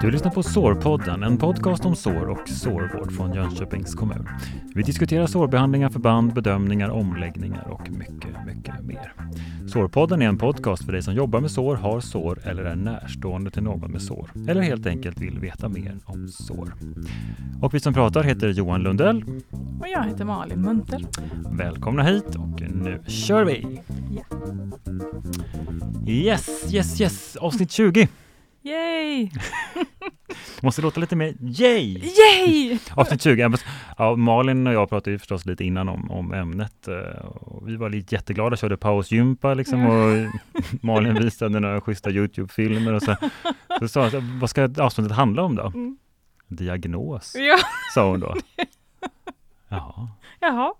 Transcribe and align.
Du 0.00 0.10
lyssnar 0.10 0.30
på 0.30 0.42
Sårpodden, 0.42 1.22
en 1.22 1.38
podcast 1.38 1.84
om 1.84 1.96
sår 1.96 2.28
och 2.28 2.48
sårvård 2.48 3.12
från 3.12 3.34
Jönköpings 3.34 3.94
kommun. 3.94 4.28
Vi 4.74 4.82
diskuterar 4.82 5.26
sårbehandlingar, 5.26 5.88
förband, 5.88 6.34
bedömningar, 6.34 6.88
omläggningar 6.88 7.68
och 7.68 7.90
mycket, 7.90 8.46
mycket 8.46 8.84
mer. 8.84 9.14
Sårpodden 9.66 10.22
är 10.22 10.26
en 10.26 10.38
podcast 10.38 10.84
för 10.84 10.92
dig 10.92 11.02
som 11.02 11.14
jobbar 11.14 11.40
med 11.40 11.50
sår, 11.50 11.76
har 11.76 12.00
sår 12.00 12.38
eller 12.44 12.64
är 12.64 12.76
närstående 12.76 13.50
till 13.50 13.62
någon 13.62 13.90
med 13.92 14.02
sår. 14.02 14.30
Eller 14.48 14.62
helt 14.62 14.86
enkelt 14.86 15.20
vill 15.20 15.38
veta 15.38 15.68
mer 15.68 15.98
om 16.04 16.28
sår. 16.28 16.74
Och 17.62 17.74
vi 17.74 17.80
som 17.80 17.94
pratar 17.94 18.22
heter 18.22 18.48
Johan 18.48 18.82
Lundell. 18.82 19.24
Och 19.80 19.88
jag 19.88 20.04
heter 20.04 20.24
Malin 20.24 20.62
Munter. 20.62 21.02
Välkomna 21.50 22.02
hit 22.02 22.34
och 22.34 22.60
nu 22.60 23.00
kör 23.06 23.44
vi! 23.44 23.80
Ja. 24.10 24.38
Yes, 26.06 26.74
yes, 26.74 27.00
yes! 27.00 27.36
Avsnitt 27.36 27.70
20! 27.70 28.08
Yay! 28.64 29.30
Måste 30.62 30.82
låta 30.82 31.00
lite 31.00 31.16
mer 31.16 31.34
yay! 31.40 31.98
Yay! 31.98 32.78
Avsnitt 32.96 33.22
20. 33.22 33.52
Ja, 33.98 34.16
Malin 34.16 34.66
och 34.66 34.72
jag 34.72 34.88
pratade 34.88 35.10
ju 35.10 35.18
förstås 35.18 35.46
lite 35.46 35.64
innan 35.64 35.88
om, 35.88 36.10
om 36.10 36.32
ämnet. 36.32 36.88
eh, 36.88 37.26
Och 37.26 37.68
vi 37.68 37.76
var 37.76 37.90
lite 37.90 38.14
jätteglada, 38.14 38.56
körde 38.56 38.76
pausgympa 38.76 39.54
liksom 39.54 39.86
och 39.86 40.26
Malin 40.82 41.14
visade 41.14 41.60
några 41.60 41.80
schyssta 41.80 42.10
Youtube-filmer 42.10 42.92
och 42.92 43.02
så. 43.02 43.16
Så 43.78 43.88
sa 43.88 44.04
jag, 44.04 44.10
här, 44.10 44.40
vad 44.40 44.50
ska 44.50 44.68
avsnittet 44.78 45.12
handla 45.16 45.42
om 45.42 45.54
då? 45.56 45.66
Mm. 45.66 45.98
Diagnos, 46.48 47.34
Ja, 47.38 47.56
sa 47.94 48.10
hon 48.10 48.20
då. 48.20 48.34
Ja, 49.68 50.08
jaha. 50.40 50.74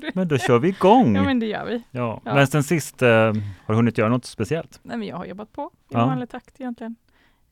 Du... 0.00 0.10
men 0.14 0.28
då 0.28 0.38
kör 0.38 0.58
vi 0.58 0.68
igång! 0.68 1.16
Ja, 1.16 1.22
men 1.22 1.38
det 1.40 1.46
gör 1.46 1.64
vi. 1.64 1.82
Ja, 1.90 2.20
Ja. 2.24 2.34
men 2.34 2.46
sen 2.46 2.62
sist, 2.62 3.02
eh, 3.02 3.08
har 3.08 3.32
du 3.66 3.74
hunnit 3.74 3.98
göra 3.98 4.08
något 4.08 4.24
speciellt? 4.24 4.80
Nej, 4.82 4.96
men 4.98 5.08
jag 5.08 5.16
har 5.16 5.24
jobbat 5.24 5.52
på 5.52 5.70
i 5.74 5.94
Ja. 5.94 6.06
vanlig 6.06 6.28
takt 6.30 6.60
egentligen. 6.60 6.96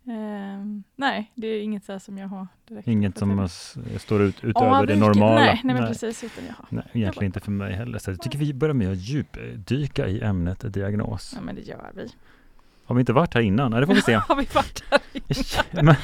Ehm, 0.08 0.82
nej, 0.96 1.32
det 1.34 1.46
är 1.46 1.62
inget 1.62 1.84
så 1.84 1.98
som 2.00 2.18
jag 2.18 2.28
har 2.28 2.46
direkt. 2.68 2.88
Inget 2.88 3.18
som 3.18 3.48
står 3.98 4.22
ut 4.22 4.44
utöver 4.44 4.70
det 4.70 4.76
Avvikit. 4.76 4.98
normala? 4.98 5.34
Nej, 5.34 5.60
nej, 5.64 5.74
men 5.74 5.86
precis. 5.86 6.24
Utan 6.24 6.44
jag 6.46 6.54
har. 6.54 6.66
Nej, 6.68 6.84
egentligen 6.92 7.26
inte 7.26 7.40
för 7.40 7.50
mig 7.50 7.72
heller. 7.72 7.98
Så 7.98 8.10
jag 8.10 8.20
tycker 8.20 8.38
vi 8.38 8.54
börjar 8.54 8.74
med 8.74 8.92
att 8.92 8.98
djupdyka 8.98 10.08
i 10.08 10.20
ämnet 10.22 10.72
diagnos. 10.74 11.32
Ja, 11.36 11.40
men 11.42 11.54
det 11.54 11.60
gör 11.60 11.90
vi. 11.94 12.08
Har 12.84 12.94
vi 12.94 13.00
inte 13.00 13.12
varit 13.12 13.34
här 13.34 13.40
innan? 13.40 13.70
Nej, 13.70 13.80
det 13.80 13.86
får 13.86 13.94
vi 13.94 14.02
se. 14.02 14.14
har 14.28 14.36
vi 14.36 14.46
varit 14.54 14.84
här? 14.90 15.00
Men, 15.82 15.94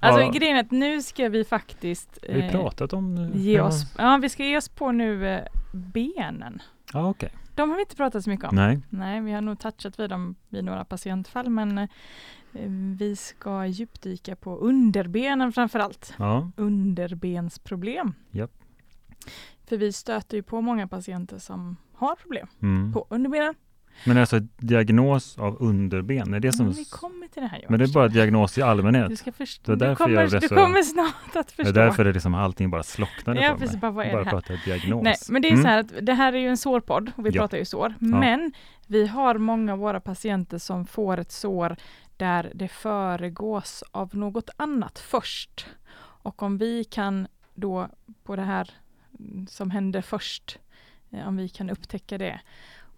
Alltså 0.00 0.22
Ja. 0.22 0.30
grejen 0.30 0.56
är 0.56 0.60
att 0.60 0.70
nu 0.70 1.02
ska 1.02 1.28
vi 1.28 1.44
faktiskt 1.44 2.18
har 2.28 2.34
vi 2.34 2.40
eh, 2.44 2.50
pratat 2.50 2.92
om... 2.92 3.30
ge 3.34 3.60
oss, 3.60 3.82
ja 3.98 4.18
vi 4.22 4.28
ska 4.28 4.44
ge 4.44 4.56
oss 4.56 4.68
på 4.68 4.92
nu 4.92 5.28
eh, 5.28 5.40
benen. 5.72 6.62
Ja, 6.92 7.08
okej. 7.08 7.30
De 7.54 7.70
har 7.70 7.76
vi 7.76 7.82
inte 7.82 7.96
pratat 7.96 8.24
så 8.24 8.30
mycket 8.30 8.46
om. 8.48 8.56
Nej. 8.56 8.78
Nej, 8.90 9.20
vi 9.20 9.32
har 9.32 9.40
nog 9.40 9.58
touchat 9.58 9.98
vid 10.00 10.10
dem 10.10 10.34
vid 10.48 10.64
några 10.64 10.84
patientfall, 10.84 11.50
men 11.50 11.78
eh, 11.78 11.88
vi 12.98 13.16
ska 13.16 13.66
djupdyka 13.66 14.36
på 14.36 14.56
underbenen 14.56 15.52
framför 15.52 15.78
allt. 15.78 16.14
Ja, 16.18 16.50
Underbensproblem. 16.56 18.14
Japp. 18.30 18.50
För 19.68 19.76
vi 19.76 19.92
stöter 19.92 20.36
ju 20.36 20.42
på 20.42 20.60
många 20.60 20.88
patienter 20.88 21.38
som 21.38 21.76
har 21.94 22.16
problem 22.16 22.46
mm. 22.62 22.92
på 22.92 23.06
underbenen. 23.10 23.54
Men 24.06 24.18
alltså 24.18 24.38
diagnos 24.58 25.38
av 25.38 25.56
underben, 25.62 26.34
är 26.34 26.40
det 26.40 26.52
som... 26.52 26.66
Men 26.66 26.74
vi 26.74 26.84
kommer 26.84 27.26
till 27.28 27.42
det 27.42 27.48
här 27.48 27.58
Johan. 27.58 27.66
Men 27.70 27.78
det 27.78 27.84
är 27.84 27.92
bara 27.92 28.08
diagnos 28.08 28.58
i 28.58 28.60
Du 28.60 28.66
allmänhet? 28.66 29.18
ska 29.18 29.32
förstå. 29.32 29.74
Det 29.74 29.88
Du 29.88 29.96
kommer, 29.96 30.14
jag 30.22 30.28
blev 30.30 30.40
du 30.40 30.48
kommer 30.48 30.82
snart 30.82 31.36
att 31.36 31.46
Det 31.48 31.52
förstå. 31.54 31.68
är 31.70 31.72
därför 31.84 32.04
det 32.04 32.12
liksom 32.12 32.34
allting 32.34 32.70
bara 32.70 32.82
slocknade 32.82 33.40
Ja, 33.42 33.50
för 33.52 33.58
precis, 33.58 33.72
mig. 33.72 33.80
bara, 33.80 33.90
vad 33.90 34.06
är 34.06 34.12
bara 34.12 34.18
det 34.24 34.30
här? 34.30 34.40
prata 34.40 34.54
diagnos. 34.64 35.02
Nej, 35.04 35.14
men 35.28 35.42
det 35.42 35.48
är 35.48 35.52
Mm. 35.52 35.62
så 35.62 35.68
här 35.68 35.78
att 35.80 35.92
det 36.06 36.12
här 36.14 36.32
är 36.32 36.38
ju 36.38 36.48
en 36.48 36.56
sårpodd 36.56 37.10
och 37.16 37.26
vi 37.26 37.30
Ja. 37.30 37.42
pratar 37.42 37.58
ju 37.58 37.64
sår. 37.64 37.94
Men 37.98 38.52
vi 38.86 39.06
har 39.06 39.38
många 39.38 39.72
av 39.72 39.78
våra 39.78 40.00
patienter 40.00 40.58
som 40.58 40.86
får 40.86 41.18
ett 41.18 41.32
sår 41.32 41.76
där 42.18 42.52
det 42.54 42.68
föregås 42.68 43.84
av 43.90 44.16
något 44.16 44.50
annat 44.56 44.98
först. 44.98 45.66
Och 45.98 46.42
om 46.42 46.58
vi 46.58 46.84
kan 46.84 47.26
då 47.54 47.88
på 48.24 48.36
det 48.36 48.42
här 48.42 48.70
mm, 49.18 49.46
som 49.46 49.70
hände 49.70 50.02
först, 50.02 50.58
eh, 51.10 51.28
om 51.28 51.36
vi 51.36 51.48
kan 51.48 51.70
upptäcka 51.70 52.18
det 52.18 52.40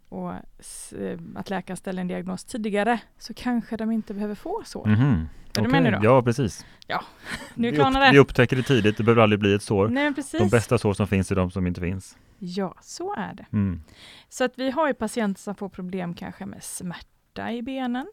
och 0.09 0.32
eh, 0.32 1.19
att 1.34 1.50
läkaren 1.50 1.76
ställer 1.76 2.00
en 2.00 2.09
diagnos 2.09 2.44
tidigare 2.44 3.00
så 3.19 3.34
kanske 3.34 3.76
de 3.76 3.91
inte 3.91 4.14
behöver 4.14 4.34
få 4.34 4.62
sår. 4.64 4.86
Mhm. 4.86 5.28
Är 5.56 5.62
du 5.62 5.69
Okej, 5.69 5.82
med 5.82 5.92
nu 5.92 5.98
då? 5.98 6.04
Ja, 6.04 6.22
precis. 6.22 6.66
Nu 7.54 7.70
vi, 7.70 7.76
klarnar 7.76 8.00
upp, 8.00 8.12
vi 8.12 8.16
det. 8.16 8.20
upptäcker 8.20 8.56
det 8.56 8.62
tidigt, 8.62 8.97
det 8.97 9.03
behöver 9.03 9.22
aldrig 9.22 9.41
bli 9.41 9.54
ett 9.54 9.62
sår. 9.62 9.88
Nej, 9.88 10.14
precis. 10.14 10.41
De 10.41 10.48
bästa 10.48 10.78
sår 10.78 10.94
som 10.94 11.06
finns 11.06 11.30
är 11.30 11.36
de 11.36 11.50
som 11.50 11.66
inte 11.66 11.80
finns. 11.80 12.16
Ja, 12.38 12.75
så 12.82 13.14
är 13.14 13.34
det. 13.34 13.47
Mm. 13.53 13.82
Så 14.28 14.44
att 14.44 14.53
vi 14.56 14.70
har 14.70 14.88
ju 14.88 14.94
patienter 14.94 15.41
som 15.41 15.54
får 15.54 15.69
problem 15.69 16.14
kanske 16.14 16.47
med 16.47 16.62
smärta 16.62 17.53
i 17.53 17.62
benen. 17.62 18.06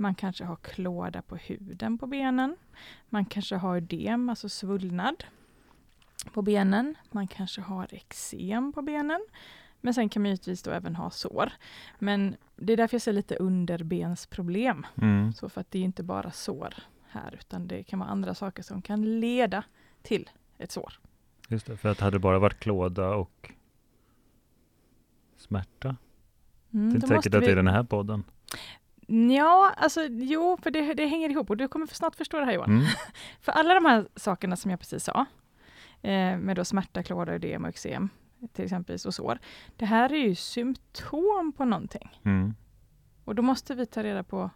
Man 0.00 0.14
kanske 0.14 0.44
har 0.44 0.56
klåda 0.56 1.22
på 1.22 1.36
huden 1.36 1.98
på 1.98 2.06
benen. 2.06 2.56
Man 3.08 3.24
kanske 3.24 3.56
har 3.56 3.76
ödem, 3.76 4.28
alltså 4.28 4.48
svullnad 4.48 5.24
på 6.34 6.42
benen. 6.42 6.94
Man 7.10 7.26
kanske 7.28 7.60
har 7.60 7.94
eksem 7.94 8.72
på 8.72 8.82
benen. 8.82 9.26
Men 9.80 9.94
sen 9.94 10.08
kan 10.08 10.22
man 10.22 10.30
givetvis 10.30 10.62
då 10.62 10.70
även 10.70 10.96
ha 10.96 11.10
sår. 11.10 11.52
Men 11.98 12.36
det 12.56 12.72
är 12.72 12.76
därför 12.76 12.94
jag 12.94 13.02
säger 13.02 13.14
lite 13.16 13.36
underbensproblem. 13.36 14.86
Mm. 15.02 15.32
Så 15.32 15.48
för 15.48 15.60
att 15.60 15.70
det 15.70 15.78
är 15.78 15.82
inte 15.82 16.02
bara 16.02 16.30
sår 16.30 16.74
här, 17.08 17.34
utan 17.40 17.68
det 17.68 17.82
kan 17.82 17.98
vara 17.98 18.08
andra 18.08 18.34
saker 18.34 18.62
som 18.62 18.82
kan 18.82 19.20
leda 19.20 19.64
till 20.02 20.30
ett 20.58 20.72
sår. 20.72 20.92
Just 21.48 21.66
det, 21.66 21.76
för 21.76 21.88
att 21.88 22.00
hade 22.00 22.14
det 22.16 22.20
bara 22.20 22.38
varit 22.38 22.58
klåda 22.60 23.14
och 23.14 23.52
smärta. 25.36 25.96
Mm, 26.72 26.90
det 26.90 26.96
är 26.96 27.00
då 27.00 27.06
inte 27.06 27.06
säkert 27.08 27.26
att 27.26 27.32
det 27.32 27.46
vi- 27.46 27.52
är 27.52 27.56
den 27.56 27.66
här 27.68 27.84
podden. 27.84 28.24
Ja, 29.10 29.74
alltså 29.76 30.04
jo, 30.10 30.58
för 30.62 30.70
det, 30.70 30.94
det 30.94 31.06
hänger 31.06 31.30
ihop 31.30 31.50
och 31.50 31.56
du 31.56 31.68
kommer 31.68 31.86
snart 31.86 32.16
förstå 32.16 32.38
det 32.38 32.44
här 32.44 32.52
Johan. 32.52 32.70
Mm. 32.70 32.86
För 33.40 33.52
alla 33.52 33.74
de 33.74 33.84
här 33.84 34.08
sakerna 34.16 34.56
som 34.56 34.70
jag 34.70 34.80
precis 34.80 35.04
sa, 35.04 35.26
eh, 36.02 36.38
med 36.38 36.56
då 36.56 36.64
smärta, 36.64 37.02
klåda, 37.02 37.32
ödem 37.32 37.64
och 37.64 37.68
eksem, 37.68 38.08
till 38.52 38.64
exempel 38.64 38.98
och 39.06 39.14
sår. 39.14 39.38
Det 39.76 39.86
här 39.86 40.12
är 40.12 40.18
ju 40.18 40.34
symptom 40.34 41.52
på 41.56 41.64
någonting. 41.64 42.20
Mm. 42.24 42.54
Och 43.24 43.34
då 43.34 43.42
måste 43.42 43.74
vi 43.74 43.86
ta 43.86 44.02
reda 44.02 44.22
på, 44.22 44.50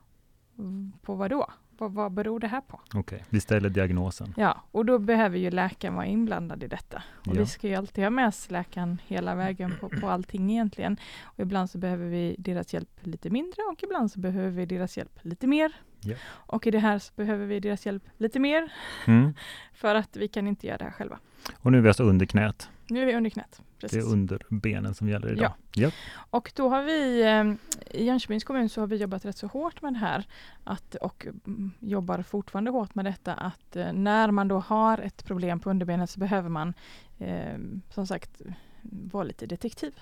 på 1.02 1.14
vad 1.14 1.30
då? 1.30 1.46
Vad, 1.82 1.92
vad 1.92 2.12
beror 2.12 2.40
det 2.40 2.46
här 2.46 2.60
på? 2.60 2.80
Okej, 2.94 3.24
vi 3.28 3.40
ställer 3.40 3.68
diagnosen. 3.68 4.34
Ja, 4.36 4.62
och 4.70 4.84
då 4.84 4.98
behöver 4.98 5.38
ju 5.38 5.50
läkaren 5.50 5.94
vara 5.94 6.06
inblandad 6.06 6.62
i 6.62 6.66
detta. 6.66 7.02
Och 7.16 7.26
Ja. 7.36 7.40
vi 7.40 7.46
ska 7.46 7.68
ju 7.68 7.74
alltid 7.74 8.04
ha 8.04 8.10
med 8.10 8.28
oss 8.28 8.50
läkaren 8.50 8.98
hela 9.06 9.34
vägen 9.34 9.74
på, 9.80 9.88
på 9.88 10.08
allting 10.08 10.50
egentligen. 10.50 10.96
Och 11.24 11.40
ibland 11.40 11.70
så 11.70 11.78
behöver 11.78 12.06
vi 12.06 12.34
deras 12.38 12.74
hjälp 12.74 12.88
lite 13.00 13.30
mindre 13.30 13.62
och 13.72 13.82
ibland 13.82 14.10
så 14.12 14.20
behöver 14.20 14.50
vi 14.50 14.66
deras 14.66 14.96
hjälp 14.96 15.18
lite 15.22 15.46
mer. 15.46 15.72
Ja. 16.00 16.14
Och 16.28 16.66
i 16.66 16.70
det 16.70 16.78
här 16.78 16.98
så 16.98 17.12
behöver 17.16 17.46
vi 17.46 17.60
deras 17.60 17.86
hjälp 17.86 18.02
lite 18.16 18.38
mer 18.38 18.72
Mm. 19.06 19.34
för 19.74 19.94
att 19.94 20.16
vi 20.16 20.28
kan 20.28 20.46
inte 20.46 20.66
göra 20.66 20.78
det 20.78 20.84
här 20.84 20.90
själva. 20.92 21.18
Och 21.58 21.72
nu 21.72 21.78
är 21.78 21.82
vi 21.82 21.88
alltså 21.88 22.02
under 22.04 22.26
knät. 22.26 22.68
Nu 22.88 23.02
är 23.02 23.06
vi 23.06 23.14
under 23.14 23.30
knät. 23.30 23.62
Det 23.82 23.88
Precis. 23.88 24.04
är 24.04 24.12
under 24.12 24.42
benen 24.48 24.94
som 24.94 25.08
gäller 25.08 25.32
idag. 25.32 25.52
Ja. 25.74 25.90
Och 26.30 26.52
då 26.54 26.68
har 26.68 26.82
vi 26.82 27.22
eh, 27.22 27.98
i 28.00 28.04
Jönköpings 28.04 28.44
kommun 28.44 28.68
så 28.68 28.80
har 28.80 28.86
vi 28.86 28.96
jobbat 28.96 29.24
rätt 29.24 29.36
så 29.36 29.46
hårt 29.46 29.82
med 29.82 29.92
det 29.92 29.98
här 29.98 30.26
att, 30.64 30.94
och 30.94 31.26
mm, 31.46 31.70
jobbar 31.78 32.22
fortfarande 32.22 32.70
hårt 32.70 32.94
med 32.94 33.04
detta 33.04 33.34
att 33.34 33.76
eh, 33.76 33.92
när 33.92 34.30
man 34.30 34.48
då 34.48 34.58
har 34.58 34.98
ett 34.98 35.24
problem 35.24 35.60
på 35.60 35.70
underbenet 35.70 36.10
så 36.10 36.20
behöver 36.20 36.48
man 36.48 36.74
eh, 37.18 37.58
som 37.90 38.06
sagt 38.06 38.42
vara 38.82 39.24
lite 39.24 39.46
detektiv. 39.46 39.94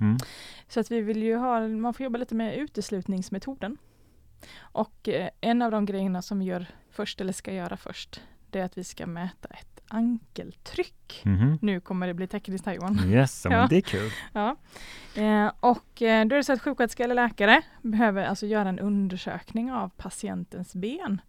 Mm. 0.00 0.16
Så 0.68 0.80
att 0.80 0.90
vi 0.90 1.00
vill 1.00 1.22
ju 1.22 1.36
ha, 1.36 1.68
man 1.68 1.94
får 1.94 2.04
jobba 2.04 2.18
lite 2.18 2.34
med 2.34 2.56
uteslutningsmetoden. 2.56 3.76
Och 4.58 5.08
eh, 5.08 5.28
en 5.40 5.62
av 5.62 5.70
de 5.70 5.86
grejerna 5.86 6.22
som 6.22 6.38
vi 6.38 6.44
gör 6.44 6.66
först 6.90 7.20
eller 7.20 7.32
ska 7.32 7.52
göra 7.52 7.76
först 7.76 8.20
det 8.50 8.60
är 8.60 8.64
att 8.64 8.78
vi 8.78 8.84
ska 8.84 9.06
mäta 9.06 9.48
ett 9.48 9.67
ankeltryck. 9.88 11.22
Mhm. 11.24 11.58
Nu 11.62 11.80
kommer 11.80 12.06
det 12.06 12.14
bli 12.14 12.26
tekniskt 12.26 12.66
här 12.66 12.72
Johan. 12.74 12.98
Yes, 13.06 13.44
ja. 13.44 13.50
Ja. 13.52 13.58
men 13.58 13.68
det 13.68 13.76
är 13.76 13.80
kul. 13.80 14.10
Ja. 14.32 14.56
Eh, 15.14 15.52
och 15.60 16.02
eh, 16.02 16.26
då 16.26 16.34
är 16.34 16.36
det 16.36 16.44
så 16.44 16.52
att 16.52 16.62
sjuksköterska 16.62 17.04
eller 17.04 17.14
läkare 17.14 17.62
behöver 17.82 18.24
alltså 18.24 18.46
göra 18.46 18.68
en 18.68 18.78
undersökning 18.78 19.72
av 19.72 19.88
patientens 19.88 20.74
ben 20.74 21.20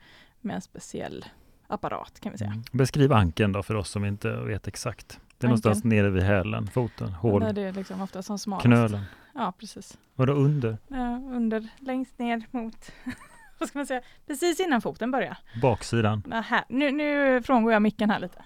med 0.42 0.56
en 0.56 0.62
speciell 0.62 1.26
apparat 1.68 2.20
kan 2.20 2.32
vi 2.32 2.38
säga. 2.38 2.50
Mm. 2.52 2.64
Beskriv 2.72 3.14
ankeln 3.14 3.52
då 3.52 3.64
för 3.64 3.76
oss 3.76 3.90
som 3.90 4.06
inte 4.06 4.32
vet 4.32 4.68
exakt. 4.68 5.08
Det 5.08 5.14
är 5.16 5.20
Ankeln? 5.48 5.50
någonstans 5.50 5.84
nere 5.84 6.10
vid 6.10 6.24
hälen, 6.24 6.68
foten, 6.68 7.10
hål, 7.14 7.42
Där 7.42 7.54
det 7.54 7.62
är 7.62 7.74
liksom 7.74 8.02
ofta 8.02 8.22
som 8.24 8.40
smalast. 8.40 8.66
knölen. 8.66 9.04
Ja, 9.34 9.54
precis. 9.58 9.98
Vadå 10.16 10.34
under? 10.34 10.78
Eh, 10.92 11.14
under, 11.36 11.68
längst 11.80 12.20
ner 12.20 12.44
mot, 12.52 12.92
vad 13.60 13.70
ska 13.70 13.80
man 13.80 13.86
säga, 13.88 14.02
precis 14.28 14.60
innan 14.60 14.82
foten 14.82 15.12
börjar. 15.12 15.38
Baksidan. 15.62 16.24
Här. 16.46 16.64
Nu, 16.70 16.92
nu 16.92 17.42
frångår 17.44 17.74
jag 17.74 17.82
micken 17.82 18.10
här 18.10 18.20
lite. 18.20 18.44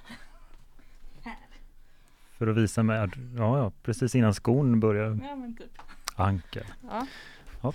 För 2.38 2.48
att 2.48 2.58
visa 2.58 2.84
mig, 2.84 3.00
att- 3.00 3.10
ja, 3.38 3.58
ja, 3.58 3.72
precis 3.84 4.16
innan 4.16 4.34
skon 4.34 4.80
börjar 4.80 5.20
Ja, 5.30 5.36
men 5.36 5.58
typ. 5.58 5.80
ankel. 6.16 6.64
Ja. 6.90 7.08
Ja. 7.62 7.74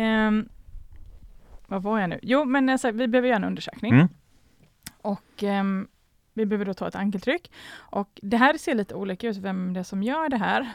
Ehm, 0.00 0.48
vad 1.66 1.82
var 1.82 1.98
jag 2.00 2.10
nu? 2.10 2.18
Jo, 2.22 2.44
men 2.44 2.68
alltså, 2.68 2.90
vi 2.90 3.08
behöver 3.08 3.28
göra 3.28 3.36
en 3.36 3.44
undersökning. 3.44 3.92
Mm. 3.92 4.08
Och 5.02 5.42
ehm, 5.42 5.88
vi 6.34 6.46
behöver 6.46 6.64
då 6.64 6.74
ta 6.74 6.88
ett 6.88 6.94
ankeltryck. 6.94 7.52
Och 7.72 8.18
det 8.22 8.36
här 8.36 8.58
ser 8.58 8.74
lite 8.74 8.94
olika 8.94 9.28
ut, 9.28 9.36
vem 9.36 9.72
det 9.72 9.80
är 9.80 9.84
som 9.84 10.02
gör 10.02 10.28
det 10.28 10.36
här. 10.36 10.72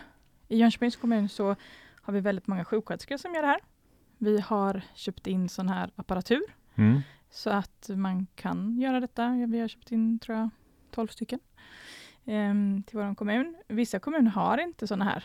I 0.48 0.58
Jönköpings 0.58 0.96
kommun 0.96 1.30
så 1.30 1.56
har 2.02 2.14
vi 2.14 2.20
väldigt 2.20 2.48
många 2.48 2.66
sjuksköterskor 2.66 3.18
som 3.18 3.34
gör 3.34 3.42
det 3.42 3.48
här. 3.48 3.60
Vi 4.26 4.40
har 4.40 4.82
köpt 4.94 5.28
in 5.28 5.50
sån 5.50 5.70
här 5.70 5.90
apparatur 5.96 6.42
Mm. 6.78 7.02
så 7.30 7.50
att 7.50 7.90
man 7.96 8.28
kan 8.36 8.78
göra 8.80 9.00
detta. 9.00 9.30
Vi 9.48 9.60
har 9.60 9.68
köpt 9.68 9.92
in, 9.92 10.20
tror 10.20 10.38
jag, 10.38 10.50
12 10.92 11.08
stycken 11.08 11.40
ehm, 12.26 12.84
till 12.88 12.98
vår 13.00 13.16
kommun. 13.16 13.56
Vissa 13.68 14.00
kommuner 14.00 14.32
har 14.32 14.58
inte 14.58 14.88
sådana 14.88 15.06
här. 15.06 15.24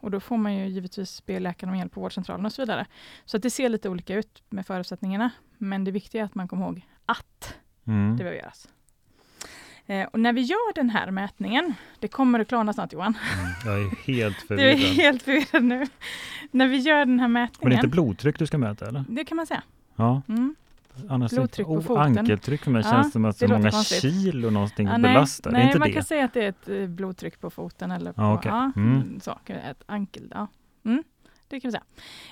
Och 0.00 0.10
då 0.10 0.20
får 0.20 0.36
man 0.36 0.54
ju 0.54 0.66
givetvis 0.68 1.26
be 1.26 1.40
läkaren 1.40 1.72
om 1.72 1.78
hjälp 1.78 1.92
på 1.92 2.00
vårdcentralen 2.00 2.46
och 2.46 2.52
så 2.52 2.62
vidare. 2.62 2.86
Så 3.24 3.36
att 3.36 3.42
det 3.42 3.50
ser 3.50 3.68
lite 3.68 3.88
olika 3.88 4.14
ut 4.14 4.42
med 4.50 4.66
förutsättningarna. 4.66 5.30
Men 5.58 5.84
det 5.84 5.90
viktiga 5.90 6.20
är 6.20 6.24
att 6.24 6.34
man 6.34 6.48
kommer 6.48 6.64
ihåg 6.66 6.86
att 7.06 7.58
Mm. 7.86 8.10
det 8.16 8.24
behöver 8.24 8.36
göras. 8.38 8.68
Eh, 9.92 10.06
och 10.12 10.20
när 10.20 10.32
vi 10.32 10.40
gör 10.40 10.74
den 10.74 10.90
här 10.90 11.10
mätningen, 11.10 11.74
det 12.00 12.08
kommer 12.08 12.40
att 12.40 12.48
klarna 12.48 12.72
snart 12.72 12.92
Johan, 12.92 13.14
Mm. 13.38 13.52
Jag 13.64 13.82
är 13.82 13.96
helt 14.12 14.36
du 14.48 14.54
är 14.54 14.76
förvirrad. 14.76 14.96
helt 14.96 15.22
förvirrad 15.22 15.64
nu. 15.64 15.86
När 16.50 16.68
vi 16.68 16.76
gör 16.76 16.98
den 16.98 17.20
här 17.20 17.28
Men 17.28 17.34
det 17.34 17.38
är 17.38 17.42
mätningen, 17.46 17.72
inte 17.78 17.88
blodtryck 17.88 18.38
du 18.38 18.46
ska 18.46 18.58
mäta 18.58 18.88
eller? 18.88 19.04
det 19.08 19.24
kan 19.24 19.36
man 19.36 19.46
säga. 19.46 19.62
Ja, 19.96 20.22
Mm. 20.28 20.54
annars 21.08 21.30
Blodtryck 21.32 21.66
på 21.66 21.72
oh, 21.74 21.80
foten. 21.82 22.18
Ankeltryck 22.18 22.62
för 22.64 22.70
mig 22.70 22.82
Ja, 22.84 22.90
känns 22.90 23.12
som 23.12 23.24
att 23.24 23.38
det 23.38 23.46
låter 23.46 23.58
många 23.58 23.70
konstigt. 23.70 24.00
kilo 24.02 24.50
någonting 24.50 24.86
Ja, 24.86 24.98
nej, 24.98 25.14
belastar. 25.14 25.50
nej 25.50 25.62
är 25.62 25.66
inte 25.66 25.78
man 25.78 25.88
det? 25.88 25.94
kan 25.94 26.04
säga 26.04 26.24
att 26.24 26.32
det 26.34 26.44
är 26.44 26.48
ett 26.48 26.68
eh, 26.68 26.86
blodtryck 26.86 27.40
på 27.40 27.50
foten 27.50 27.90
eller 27.90 28.12
på, 28.12 28.22
Ja, 28.22 28.34
okej. 28.34 28.50
ja, 28.52 28.72
Mm. 28.76 29.20
så, 29.20 29.38
ett 29.46 29.82
ankel, 29.86 30.22
ja. 30.34 30.46
Mm, 30.84 31.02
det 31.48 31.60
kan 31.60 31.68
vi 31.68 31.72
säga. 31.72 31.84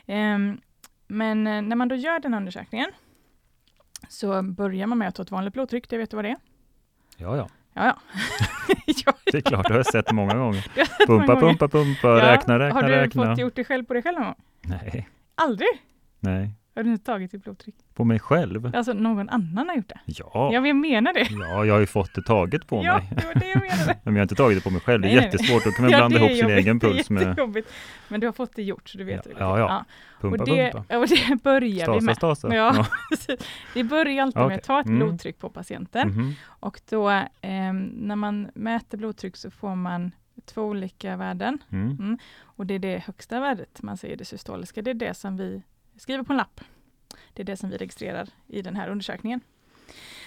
Ehm, 0.07 0.61
men 1.07 1.47
eh, 1.47 1.63
när 1.63 1.77
man 1.77 1.89
då 1.89 1.95
gör 1.95 2.21
den 2.21 2.33
här 2.33 2.41
undersökningen 2.41 2.91
så 4.09 4.43
börjar 4.43 4.87
man 4.87 4.99
med 4.99 5.09
att 5.09 5.15
ta 5.15 5.23
ett 5.23 5.31
vanligt 5.31 5.53
blodtryck, 5.55 5.89
det 5.89 5.99
vet 5.99 6.11
du 6.11 6.17
vad 6.17 6.25
det 6.25 6.29
är? 6.31 6.37
Ja, 7.21 7.37
ja, 7.37 7.49
Ja, 7.75 7.83
ja. 8.87 8.95
ja 9.07 9.13
det 9.33 9.37
är 9.39 9.43
klart. 9.43 9.67
Det 9.69 9.73
har 9.73 9.79
jag 9.79 9.87
sett 9.87 10.13
många 10.13 10.35
gånger. 10.35 10.67
har 10.75 10.79
jag 10.79 10.87
sett 10.89 11.09
många 11.09 11.21
Pumpa, 11.27 11.35
gånger. 11.41 11.49
pumpa, 11.57 11.69
pumpa, 11.69 12.09
räkna, 12.33 12.59
räkna, 12.59 12.75
Har 12.81 12.89
du 12.89 12.95
räkna. 12.95 13.27
fått 13.31 13.39
gjort 13.39 13.57
det 13.57 13.65
själv 13.65 13.85
på 13.85 13.95
dig 13.95 14.03
själv 14.03 14.19
någon 14.19 14.27
gång? 14.27 14.35
Nej, 14.63 15.09
Aldrig? 15.35 15.69
nej. 16.21 16.51
Har 16.85 16.93
du 16.93 16.99
tagit 16.99 17.31
ditt 17.31 17.45
blodtryck? 17.45 17.75
På 17.95 18.05
mig 18.05 18.19
själv? 18.19 18.77
Alltså 18.77 18.93
någon 18.93 19.29
annan 19.29 19.69
har 19.69 19.77
gjort 19.77 19.89
det? 19.89 20.01
Ja, 20.07 20.51
Ja, 20.53 20.67
jag 20.67 20.77
menar 20.77 21.13
det. 21.15 21.29
ja 21.31 21.65
jag 21.65 21.75
har 21.75 21.81
ju 21.81 21.87
fått 21.87 22.15
det 22.15 22.23
taget 22.23 22.67
på 22.67 22.85
ja, 22.85 22.99
mig. 22.99 23.09
det 23.17 23.27
var 23.27 23.35
det 23.35 23.49
jag 23.49 23.61
menade. 23.63 23.99
Men 24.05 24.15
jag 24.15 24.21
har 24.21 24.23
inte 24.23 24.35
tagit 24.35 24.59
det 24.59 24.65
på 24.65 24.71
mig 24.71 24.81
själv. 24.81 25.03
Det 25.03 25.09
är 25.09 25.17
Nej, 25.17 25.25
jättesvårt. 25.25 25.65
Då 25.65 25.71
kan 25.71 25.83
man 25.85 25.89
blanda 25.91 26.09
det 26.19 26.25
är 26.25 26.27
ihop 26.29 26.31
sin 26.39 26.49
jobbigt, 26.49 26.59
egen 26.59 26.79
det 26.79 26.87
är 26.87 26.91
puls 26.91 27.11
med 27.11 27.23
jättejobbigt. 27.23 27.73
Men 28.09 28.21
du 28.21 28.27
har 28.27 28.33
fått 28.33 28.57
det 28.57 28.63
gjort 28.63 28.89
så 28.89 28.99
du 28.99 29.05
vet 29.05 29.27
Ja, 29.27 29.33
det. 29.35 29.41
ja, 29.41 29.59
ja. 29.59 29.85
Pumpa, 30.21 30.43
och, 30.43 30.49
det, 30.49 30.73
pumpa. 30.73 30.99
och 30.99 31.07
det 31.09 31.37
börjar 31.43 31.61
vi 31.71 31.81
Stasa, 31.81 32.01
med. 32.05 32.17
stasa. 32.17 32.55
Ja. 32.55 32.87
Precis. 33.11 33.49
Vi 33.75 33.85
börjar 33.85 34.23
alltid 34.23 34.37
med 34.39 34.47
Okej. 34.47 34.57
att 34.57 34.65
ta 34.65 34.81
ett 34.81 34.87
Mm. 34.87 34.99
blodtryck 34.99 35.39
på 35.39 35.49
patienten 35.51 36.09
Mhm. 36.09 36.35
och 36.45 36.81
då 36.91 37.11
eh, 37.11 37.73
när 37.93 38.17
man 38.17 38.51
mäter 38.55 38.99
blodtryck 38.99 39.37
så 39.37 39.51
får 39.51 39.75
man 39.75 40.13
två 40.45 40.63
olika 40.63 41.17
värden 41.17 41.59
Mm. 41.73 42.19
och 42.43 42.67
det 42.67 42.75
är 42.75 42.79
det 42.79 42.99
högsta 43.07 43.41
värdet 43.41 43.83
man 43.83 43.97
ser 43.97 44.17
det 44.17 44.25
systoliska. 44.25 44.83
Det 44.83 44.91
är 44.91 44.95
det 44.95 45.15
som 45.15 45.37
vi 45.37 45.63
skriver 46.01 46.23
på 46.25 46.33
en 46.33 46.37
lapp. 46.37 46.61
Det 47.33 47.43
är 47.43 47.47
det 47.47 47.57
som 47.57 47.71
vi 47.71 47.77
registrerar 47.77 48.29
i 48.47 48.63
den 48.63 48.77
här 48.77 48.89
undersökningen. 48.89 49.41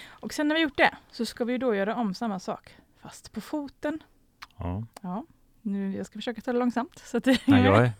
Och 0.06 0.32
sen 0.34 0.48
när 0.48 0.54
vi 0.54 0.60
gjort 0.62 0.76
det 0.76 0.94
så 1.10 1.26
ska 1.26 1.44
vi 1.44 1.58
då 1.58 1.74
göra 1.74 1.96
om 1.96 2.14
samma 2.14 2.38
sak 2.40 2.76
fast 3.02 3.32
på 3.32 3.40
foten. 3.40 4.02
Ja. 4.56 4.84
Ja, 5.02 5.24
nu, 5.62 5.96
jag 5.96 6.06
ska 6.06 6.12
försöka 6.18 6.40
ta 6.40 6.52
det 6.52 6.58
långsamt. 6.58 6.98
Så 6.98 7.16
att 7.16 7.24
det, 7.24 7.40
Nej, 7.46 7.64
jag 7.64 7.84
är... 7.84 7.92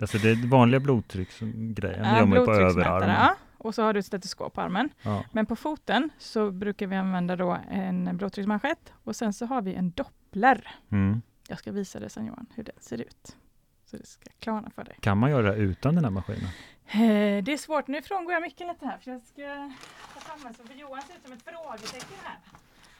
Alltså 0.00 0.18
det 0.18 0.30
är 0.30 0.48
vanliga 0.48 0.80
blodtrycksgrejen, 0.80 2.04
Ja, 2.04 2.18
gör 2.18 2.26
man 2.26 2.44
på 2.44 2.52
överarmen. 2.52 3.10
ja. 3.10 3.36
Och 3.58 3.74
så 3.74 3.82
har 3.82 3.92
du 3.92 3.98
ett 4.00 4.06
stetoskop 4.06 4.52
på 4.54 4.60
armen. 4.60 4.88
Ja. 5.02 5.24
Men 5.32 5.46
på 5.46 5.56
foten 5.56 6.10
så 6.18 6.50
brukar 6.50 6.86
vi 6.86 6.96
använda 6.96 7.36
då 7.36 7.58
en 7.70 8.16
blodtrycksmanschett 8.16 8.92
och 9.04 9.16
sen 9.16 9.32
så 9.32 9.46
har 9.46 9.62
vi 9.62 9.74
en 9.74 9.90
doppler. 9.90 10.68
Mm. 10.90 11.22
Jag 11.48 11.58
ska 11.58 11.72
visa 11.72 12.00
dig 12.00 12.10
sen 12.10 12.26
Johan 12.26 12.46
hur 12.54 12.62
den 12.64 12.74
ser 12.80 13.00
ut. 13.00 13.36
Så 13.84 13.96
det 13.96 14.06
ska 14.06 14.30
klarna 14.38 14.70
för 14.70 14.84
dig. 14.84 14.96
Kan 15.00 15.18
man 15.18 15.30
göra 15.30 15.42
det 15.52 15.56
utan 15.56 15.94
den 15.94 16.04
här 16.04 16.10
maskinen? 16.10 16.48
Eh, 16.94 17.42
Det 17.44 17.52
är 17.52 17.56
svårt, 17.56 17.86
nu 17.88 18.02
frångår 18.02 18.32
jag 18.32 18.42
micken 18.42 18.68
lite 18.68 18.86
här 18.86 18.98
för 18.98 19.10
jag 19.10 19.22
ska 19.22 19.70
ta 20.14 20.20
fram 20.20 20.54
så 20.54 20.64
för 20.64 20.74
Johan 20.74 21.02
ser 21.02 21.14
ut 21.14 21.20
som 21.24 21.32
ett 21.32 21.42
frågetecken 21.42 22.16
här. 22.24 22.38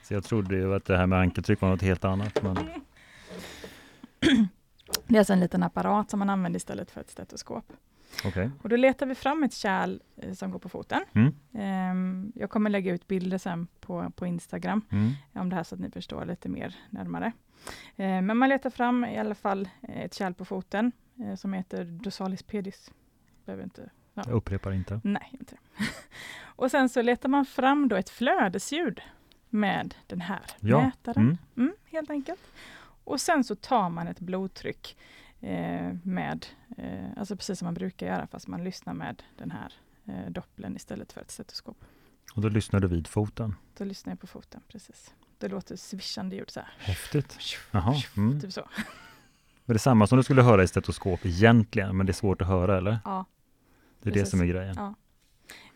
Så 0.03 0.15
jag 0.15 0.25
trodde 0.25 0.57
ju 0.57 0.75
att 0.75 0.85
det 0.85 0.97
här 0.97 1.07
med 1.07 1.19
ankeltryck 1.19 1.61
var 1.61 1.69
något 1.69 1.83
helt 1.83 2.05
annat. 2.05 2.43
Men... 2.43 2.57
Det 5.07 5.15
är 5.17 5.19
alltså 5.19 5.33
en 5.33 5.41
liten 5.41 5.63
apparat 5.63 6.11
som 6.11 6.19
man 6.19 6.31
använder 6.31 6.57
istället 6.57 6.91
för 6.91 7.01
ett 7.01 7.11
stetoskop. 7.11 7.73
Okej. 8.25 8.51
Och 8.63 8.69
då 8.69 8.77
letar 8.77 9.07
vi 9.07 9.15
fram 9.15 9.43
ett 9.43 9.55
kärl 9.55 10.01
eh, 10.17 10.33
som 10.33 10.51
går 10.51 10.59
på 10.59 10.69
foten. 10.69 11.01
Mm. 11.13 11.35
Ehm, 11.55 12.33
Jag 12.35 12.51
kommer 12.51 12.71
lägga 12.71 12.93
ut 12.95 13.07
bilder 13.09 13.39
sen 13.39 13.67
på, 13.81 14.11
på 14.17 14.27
Instagram 14.27 14.85
Mm. 14.93 15.13
om 15.35 15.49
det 15.49 15.57
här 15.57 15.63
så 15.63 15.75
att 15.75 15.81
ni 15.81 15.91
förstår 15.91 16.25
lite 16.25 16.49
mer 16.49 16.77
närmare. 16.91 17.33
Eh, 17.97 18.23
Men 18.23 18.37
man 18.37 18.49
letar 18.49 18.71
fram 18.71 19.05
i 19.05 19.19
alla 19.19 19.35
fall 19.35 19.69
ett 19.83 20.15
kärl 20.15 20.35
på 20.35 20.45
foten 20.45 20.93
som 21.39 21.53
heter 21.53 21.85
Dosalis 21.85 22.43
pedis. 22.43 22.91
Behöver 23.45 23.65
inte, 23.65 23.91
Jag 24.15 24.29
upprepar 24.29 24.73
inte. 24.73 25.01
nej, 25.05 25.29
inte. 25.41 25.57
Och 26.45 26.71
sen 26.71 26.89
så 26.89 27.03
letar 27.03 27.29
man 27.29 27.47
fram 27.47 27.89
då 27.89 27.97
ett 27.97 28.11
flödesljud 28.11 29.01
med 29.49 29.95
den 30.07 30.21
här 30.21 30.41
Ja. 30.61 30.81
mätaren. 30.81 31.23
Mm. 31.23 31.39
Mm, 31.57 31.73
helt 31.85 32.11
enkelt. 32.11 32.41
Och 33.05 33.21
sen 33.21 33.45
så 33.45 33.55
tar 33.55 33.89
man 33.91 34.09
ett 34.09 34.21
blodtryck 34.21 34.97
eh, 35.41 35.93
med, 36.03 36.47
eh, 36.77 37.05
alltså 37.17 37.37
precis 37.37 37.59
som 37.59 37.67
man 37.67 37.75
brukar 37.75 38.07
göra, 38.07 38.27
fast 38.27 38.47
man 38.49 38.65
lyssnar 38.65 38.95
med 38.95 39.23
den 39.39 39.51
här 39.51 39.73
eh, 40.07 40.31
doppeln 40.31 40.77
istället 40.77 41.13
för 41.13 41.21
ett 41.21 41.31
stetoskop. 41.31 41.85
Och 42.35 42.43
då 42.43 42.49
lyssnar 42.49 42.81
du 42.81 42.89
vid 42.89 43.07
foten. 43.07 43.55
Då 43.79 43.85
lyssnar 43.85 44.11
jag 44.13 44.21
på 44.21 44.27
foten, 44.27 44.61
precis. 44.69 45.15
Det 45.39 45.49
låter 45.49 45.77
svischande 45.77 46.37
ljud 46.37 46.51
så 46.51 46.61
här. 46.61 46.75
Häftigt. 46.79 47.39
Jaha. 47.71 47.95
Mm. 48.17 48.41
Typ 48.41 48.53
så. 48.53 48.61
Är 49.67 49.73
det 49.73 49.79
samma 49.79 50.07
som 50.07 50.19
du 50.19 50.25
skulle 50.25 50.43
höra 50.43 50.63
i 50.63 50.69
stetoskop 50.69 51.27
egentligen, 51.27 51.97
men 51.97 52.07
det 52.07 52.11
är 52.11 52.15
svårt 52.15 52.43
att 52.43 52.49
höra 52.49 52.79
eller? 52.79 52.99
Ja. 53.05 53.25
Det 54.03 54.11
är 54.11 54.13
Precis. 54.13 54.31
det 54.31 54.31
som 54.31 54.41
är 54.41 54.47
grejen. 54.47 54.75
Ja. 54.79 54.95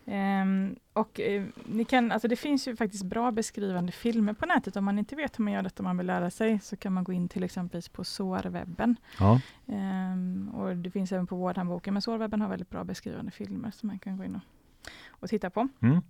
Ehm, 0.09 0.75
och 0.93 1.19
eh, 1.19 1.45
ni 1.65 1.85
kan, 1.85 2.11
alltså 2.11 2.27
det 2.27 2.35
finns 2.35 2.67
ju 2.67 2.75
faktiskt 2.75 3.03
bra 3.03 3.31
beskrivande 3.31 3.91
filmer 3.91 4.33
på 4.33 4.45
nätet. 4.45 4.75
Om 4.75 4.85
man 4.85 4.99
inte 4.99 5.15
vet 5.15 5.39
hur 5.39 5.43
man 5.43 5.53
gör 5.53 5.61
detta 5.61 5.83
om 5.83 5.83
man 5.83 5.97
vill 5.97 6.07
lära 6.07 6.29
sig 6.29 6.59
så 6.59 6.77
kan 6.77 6.93
man 6.93 7.03
gå 7.03 7.13
in 7.13 7.29
till 7.29 7.43
exempel 7.43 7.81
på 7.91 8.03
SÅR-webben. 8.03 8.95
Ja. 9.19 9.41
Ehm, 9.67 10.49
och 10.53 10.75
det 10.75 10.91
finns 10.91 11.11
även 11.11 11.27
på 11.27 11.35
Vårdhandboken, 11.35 11.93
men 11.93 12.01
SÅR-webben 12.01 12.41
har 12.41 12.49
väldigt 12.49 12.69
bra 12.69 12.83
beskrivande 12.83 13.31
filmer 13.31 13.71
som 13.71 13.87
man 13.87 13.99
kan 13.99 14.17
gå 14.17 14.23
in 14.23 14.35
och, 14.35 14.41
och 15.09 15.29
titta 15.29 15.49
på. 15.49 15.67
Mm. 15.81 16.01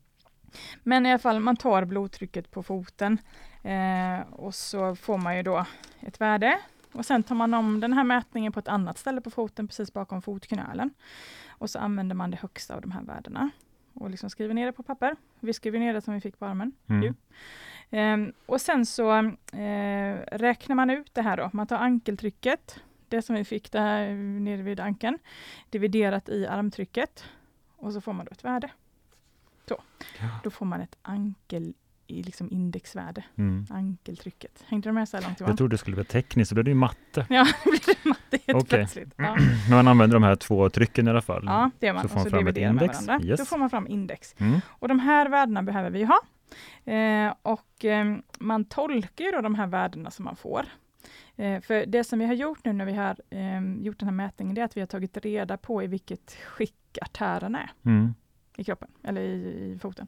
Men 0.84 1.06
i 1.06 1.10
alla 1.10 1.20
fall, 1.20 1.40
man 1.40 1.56
tar 1.56 1.86
blodtrycket 1.86 2.52
på 2.52 2.64
foten 2.64 3.18
eh, 3.64 4.20
och 4.32 4.56
så 4.56 4.96
får 4.96 5.18
man 5.18 5.38
ju 5.38 5.44
då 5.44 5.66
ett 6.00 6.22
värde. 6.22 6.60
Och 6.98 7.06
sen 7.06 7.24
tar 7.24 7.36
man 7.36 7.54
om 7.54 7.80
den 7.80 7.94
här 7.94 8.04
mätningen 8.04 8.52
på 8.52 8.60
ett 8.60 8.68
annat 8.68 8.98
ställe 8.98 9.22
på 9.22 9.30
foten, 9.30 9.68
precis 9.68 9.94
bakom 9.94 10.22
fotknölen. 10.22 10.94
Och 11.50 11.70
så 11.70 11.80
använder 11.80 12.16
man 12.16 12.32
det 12.32 12.38
högsta 12.38 12.76
av 12.76 12.82
de 12.82 12.92
här 12.92 13.02
värdena 13.02 13.50
och 13.94 14.10
liksom 14.10 14.30
skriver 14.30 14.54
ner 14.54 14.66
det 14.66 14.72
på 14.72 14.84
papper. 14.84 15.16
Vi 15.40 15.54
skriver 15.54 15.80
ner 15.80 15.94
det 15.94 16.02
som 16.02 16.14
vi 16.14 16.22
fick 16.22 16.40
på 16.40 16.46
armen. 16.46 16.72
Mm. 16.88 17.16
Ehm, 17.90 18.34
och 18.46 18.62
sen 18.62 18.86
så 18.86 19.18
eh, 19.54 20.16
räknar 20.32 20.76
man 20.76 20.90
ut 20.90 21.14
det 21.14 21.22
här 21.22 21.38
då. 21.38 21.50
Man 21.54 21.68
tar 21.68 21.78
ankeltrycket, 21.78 22.80
det 23.08 23.22
som 23.22 23.36
vi 23.36 23.44
fick 23.44 23.72
där 23.72 24.14
nere 24.16 24.62
vid 24.62 24.80
ankeln, 24.80 25.20
dividerat 25.70 26.30
i 26.30 26.48
armtrycket 26.48 27.24
och 27.76 27.94
så 27.94 28.02
får 28.02 28.14
man 28.14 28.26
då 28.26 28.32
ett 28.32 28.44
värde. 28.44 28.72
Så. 29.68 29.82
Ja. 30.20 30.40
Då 30.44 30.50
får 30.50 30.66
man 30.66 30.82
ett 30.82 30.98
ankel 31.02 31.74
i 32.08 32.24
liksom 32.24 32.52
indexvärde, 32.52 33.24
Mm. 33.36 33.66
ankeltrycket. 33.70 34.64
Hängde 34.68 34.90
du 34.90 34.94
med 34.94 35.10
så 35.10 35.18
här 35.18 35.24
långt 35.24 35.40
Johan? 35.40 35.52
Jag 35.52 35.58
trodde 35.58 35.74
det 35.74 35.78
skulle 35.78 35.96
vara 35.96 36.06
tekniskt, 36.06 36.50
så 36.50 36.56
blev 36.56 36.66
det 36.66 36.72
ju 36.72 36.76
matte. 36.76 37.26
Ja, 37.30 37.48
det 37.66 37.86
det 38.04 38.10
matte 38.10 38.38
helt 38.48 38.56
Okej. 38.64 38.66
plötsligt. 38.70 39.14
Ja. 39.18 39.36
Men 39.36 39.46
man 39.70 39.88
använder 39.88 40.14
de 40.16 40.24
här 40.24 40.36
två 40.36 40.70
trycken 40.70 41.08
i 41.08 41.10
alla 41.10 41.22
fall. 41.22 41.44
ja, 41.46 41.72
det 41.80 41.86
gör 41.88 41.94
man. 41.94 42.04
Så 42.04 42.08
får 42.10 42.16
man 42.20 42.30
fram 42.30 42.48
ett 42.48 42.58
index. 42.58 42.98
Yes. 43.24 43.40
Då 43.40 43.46
får 43.46 43.58
man 43.58 43.70
fram 43.70 43.88
index. 43.88 44.36
Mm. 44.38 44.60
Och 44.68 44.88
de 44.88 45.00
här 45.00 45.30
värdena 45.30 45.64
behöver 45.64 45.90
vi 45.90 46.04
ha. 46.04 46.20
Eh, 46.94 47.34
och 47.42 47.86
eh, 47.86 48.16
man 48.40 48.66
tolkar 48.66 49.26
ju 49.26 49.32
då 49.32 49.42
de 49.42 49.56
här 49.56 49.68
värdena 49.68 50.12
som 50.12 50.26
man 50.26 50.36
får. 50.36 50.66
Eh, 51.36 51.62
för 51.62 51.86
det 51.86 52.04
som 52.04 52.20
vi 52.20 52.26
har 52.26 52.34
gjort 52.34 52.66
nu 52.66 52.74
när 52.74 52.86
vi 52.86 52.94
har 52.94 53.16
eh, 53.30 53.62
gjort 53.86 54.00
den 54.00 54.08
här 54.10 54.16
mätningen, 54.16 54.56
det 54.56 54.62
är 54.62 54.66
att 54.66 54.78
vi 54.78 54.82
har 54.82 54.88
tagit 54.88 55.18
reda 55.18 55.58
på 55.58 55.84
i 55.84 55.88
vilket 55.88 56.38
skick 56.46 56.98
artärerna 57.02 57.62
är 57.62 57.70
Mm. 57.86 58.14
i 58.58 58.64
kroppen, 58.64 58.88
eller 59.04 59.22
i, 59.22 59.74
i 59.76 59.80
foten. 59.82 60.08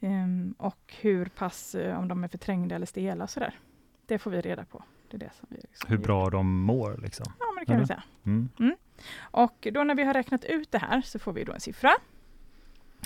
Ehm, 0.00 0.54
och 0.58 0.94
hur 1.00 1.26
pass, 1.26 1.74
eh, 1.74 1.98
om 1.98 2.08
de 2.08 2.24
är 2.24 2.28
förträngda 2.28 2.74
eller 2.74 2.86
stela 2.86 3.24
och 3.24 3.30
sådär. 3.30 3.58
Det 4.06 4.18
får 4.18 4.30
vi 4.30 4.40
reda 4.40 4.64
på. 4.64 4.82
Det 5.10 5.16
är 5.16 5.18
det 5.18 5.30
som 5.34 5.48
vi 5.50 5.56
liksom 5.56 5.90
Hur 5.90 5.98
bra 5.98 6.30
de 6.30 6.62
mår 6.62 6.98
liksom. 7.02 7.32
Ja, 7.38 7.46
men 7.54 7.64
det 7.64 7.66
kan 7.66 7.80
vi 7.80 7.86
säga. 7.86 8.02
Mm. 8.24 8.76
Och 9.20 9.66
då 9.72 9.84
när 9.84 9.94
vi 9.94 10.02
har 10.02 10.14
räknat 10.14 10.44
ut 10.44 10.72
det 10.72 10.78
här 10.78 11.00
så 11.00 11.18
får 11.18 11.32
vi 11.32 11.44
då 11.44 11.52
en 11.52 11.60
siffra. 11.60 11.90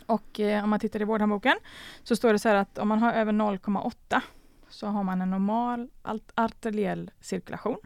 Och 0.07 0.41
eh, 0.41 0.65
om 0.65 0.71
man 0.71 0.81
tittar 0.81 1.01
i 1.01 1.05
vårdhandboken 1.05 1.57
så 2.03 2.17
står 2.17 2.33
det 2.33 2.39
så 2.39 2.49
här 2.49 2.57
att 2.57 2.79
om 2.79 2.89
man 2.89 2.99
har 2.99 3.13
över 3.13 3.33
0,8 3.33 4.21
så 4.69 4.87
har 4.87 5.03
man 5.03 5.21
en 5.21 5.31
normal 5.31 5.91
arteriell 6.35 7.11
cirkulation. 7.21 7.79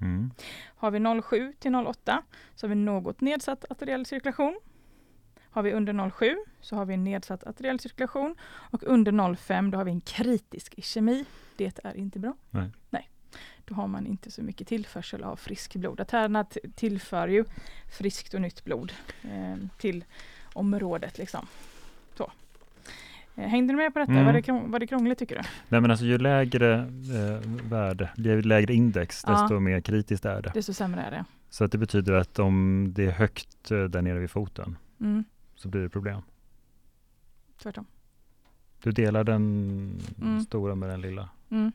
Mm. 0.00 0.30
Har 0.76 0.90
vi 0.90 0.98
0,7 0.98 1.52
till 1.58 1.70
0,8 1.70 2.18
så 2.54 2.66
har 2.66 2.68
vi 2.68 2.74
något 2.74 3.20
nedsatt 3.20 3.64
arteriell 3.70 4.06
cirkulation. 4.06 4.60
Har 5.56 5.62
vi 5.62 5.72
under 5.72 5.92
0,7 5.92 6.36
så 6.60 6.76
har 6.76 6.84
vi 6.84 6.94
en 6.94 7.04
nedsatt 7.04 7.44
arteriell 7.44 7.80
cirkulation 7.80 8.34
och 8.70 8.82
under 8.86 9.12
0,5 9.12 9.70
då 9.70 9.78
har 9.78 9.84
vi 9.84 9.90
en 9.90 10.00
kritisk 10.00 10.74
ischemi. 10.78 11.24
Det 11.56 11.84
är 11.84 11.96
inte 11.96 12.18
bra. 12.18 12.34
Nej. 12.50 12.70
Nej. 12.90 13.10
då 13.64 13.74
har 13.74 13.86
man 13.86 14.06
inte 14.06 14.30
så 14.30 14.42
mycket 14.42 14.68
tillförsel 14.68 15.24
av 15.24 15.36
frisk 15.36 15.76
blod. 15.76 16.00
Artärerna 16.00 16.44
tillför 16.74 17.28
ju 17.28 17.44
friskt 17.98 18.34
och 18.34 18.40
nytt 18.40 18.64
blod 18.64 18.92
eh, 19.22 19.56
till 19.78 20.04
området. 20.52 21.18
Liksom. 21.18 21.46
Så. 22.14 22.32
Eh, 23.34 23.48
hängde 23.48 23.72
du 23.72 23.76
med 23.76 23.92
på 23.92 23.98
detta? 23.98 24.12
Mm. 24.12 24.24
Var, 24.24 24.32
det 24.32 24.42
krång, 24.42 24.70
var 24.70 24.78
det 24.78 24.86
krångligt 24.86 25.18
tycker 25.18 25.36
du? 25.36 25.42
Nej 25.68 25.80
men 25.80 25.90
alltså 25.90 26.06
ju 26.06 26.18
lägre 26.18 26.74
eh, 26.78 27.50
värde, 27.70 28.10
ju 28.16 28.42
lägre 28.42 28.74
index, 28.74 29.24
ja. 29.26 29.32
desto 29.32 29.60
mer 29.60 29.80
kritiskt 29.80 30.24
är 30.24 30.42
det. 30.42 30.50
Desto 30.54 30.72
sämre 30.72 31.02
är 31.02 31.10
det. 31.10 31.24
Så 31.50 31.64
att 31.64 31.72
det 31.72 31.78
betyder 31.78 32.12
att 32.12 32.38
om 32.38 32.86
det 32.96 33.04
är 33.04 33.12
högt 33.12 33.70
eh, 33.70 33.84
där 33.84 34.02
nere 34.02 34.18
vid 34.18 34.30
foten 34.30 34.76
mm. 35.00 35.24
Så 35.56 35.68
blir 35.68 35.80
det 35.80 35.88
problem. 35.88 36.22
Tvärtom. 37.62 37.86
Du 38.82 38.92
delar 38.92 39.24
den 39.24 40.00
mm. 40.22 40.40
stora 40.40 40.74
med 40.74 40.88
den 40.88 41.00
lilla? 41.00 41.28
Mm. 41.50 41.72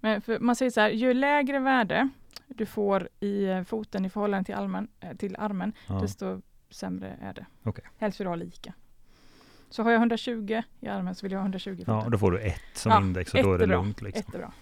Men 0.00 0.22
man 0.40 0.56
säger 0.56 0.70
så 0.70 0.80
här, 0.80 0.90
ju 0.90 1.14
lägre 1.14 1.58
värde 1.58 2.08
du 2.46 2.66
får 2.66 3.08
i 3.20 3.44
eh, 3.44 3.62
foten 3.62 4.04
i 4.04 4.10
förhållande 4.10 4.44
till, 4.44 4.54
allmän, 4.54 4.88
eh, 5.00 5.16
till 5.16 5.36
armen, 5.38 5.72
ja. 5.86 5.94
desto 5.94 6.42
sämre 6.70 7.18
är 7.20 7.34
det. 7.34 7.46
Okay. 7.64 7.84
Helst 7.98 8.20
vill 8.20 8.24
du 8.24 8.28
ha 8.28 8.36
lika. 8.36 8.74
Så 9.70 9.82
har 9.82 9.90
jag 9.90 9.98
120 9.98 10.62
i 10.80 10.88
armen 10.88 11.14
så 11.14 11.26
vill 11.26 11.32
jag 11.32 11.38
ha 11.38 11.44
120 11.44 11.70
i 11.70 11.76
foten. 11.76 11.94
Ja, 11.94 12.08
då 12.08 12.18
får 12.18 12.32
du 12.32 12.38
ett 12.38 12.60
som 12.74 12.92
ja, 12.92 13.00
index 13.00 13.34
och 13.34 13.42
då 13.42 13.54
är 13.54 13.58
det 13.58 13.66
lugnt. 13.66 14.02
Liksom. 14.02 14.20
Ett 14.28 14.34
är 14.34 14.38
bra. 14.38 14.52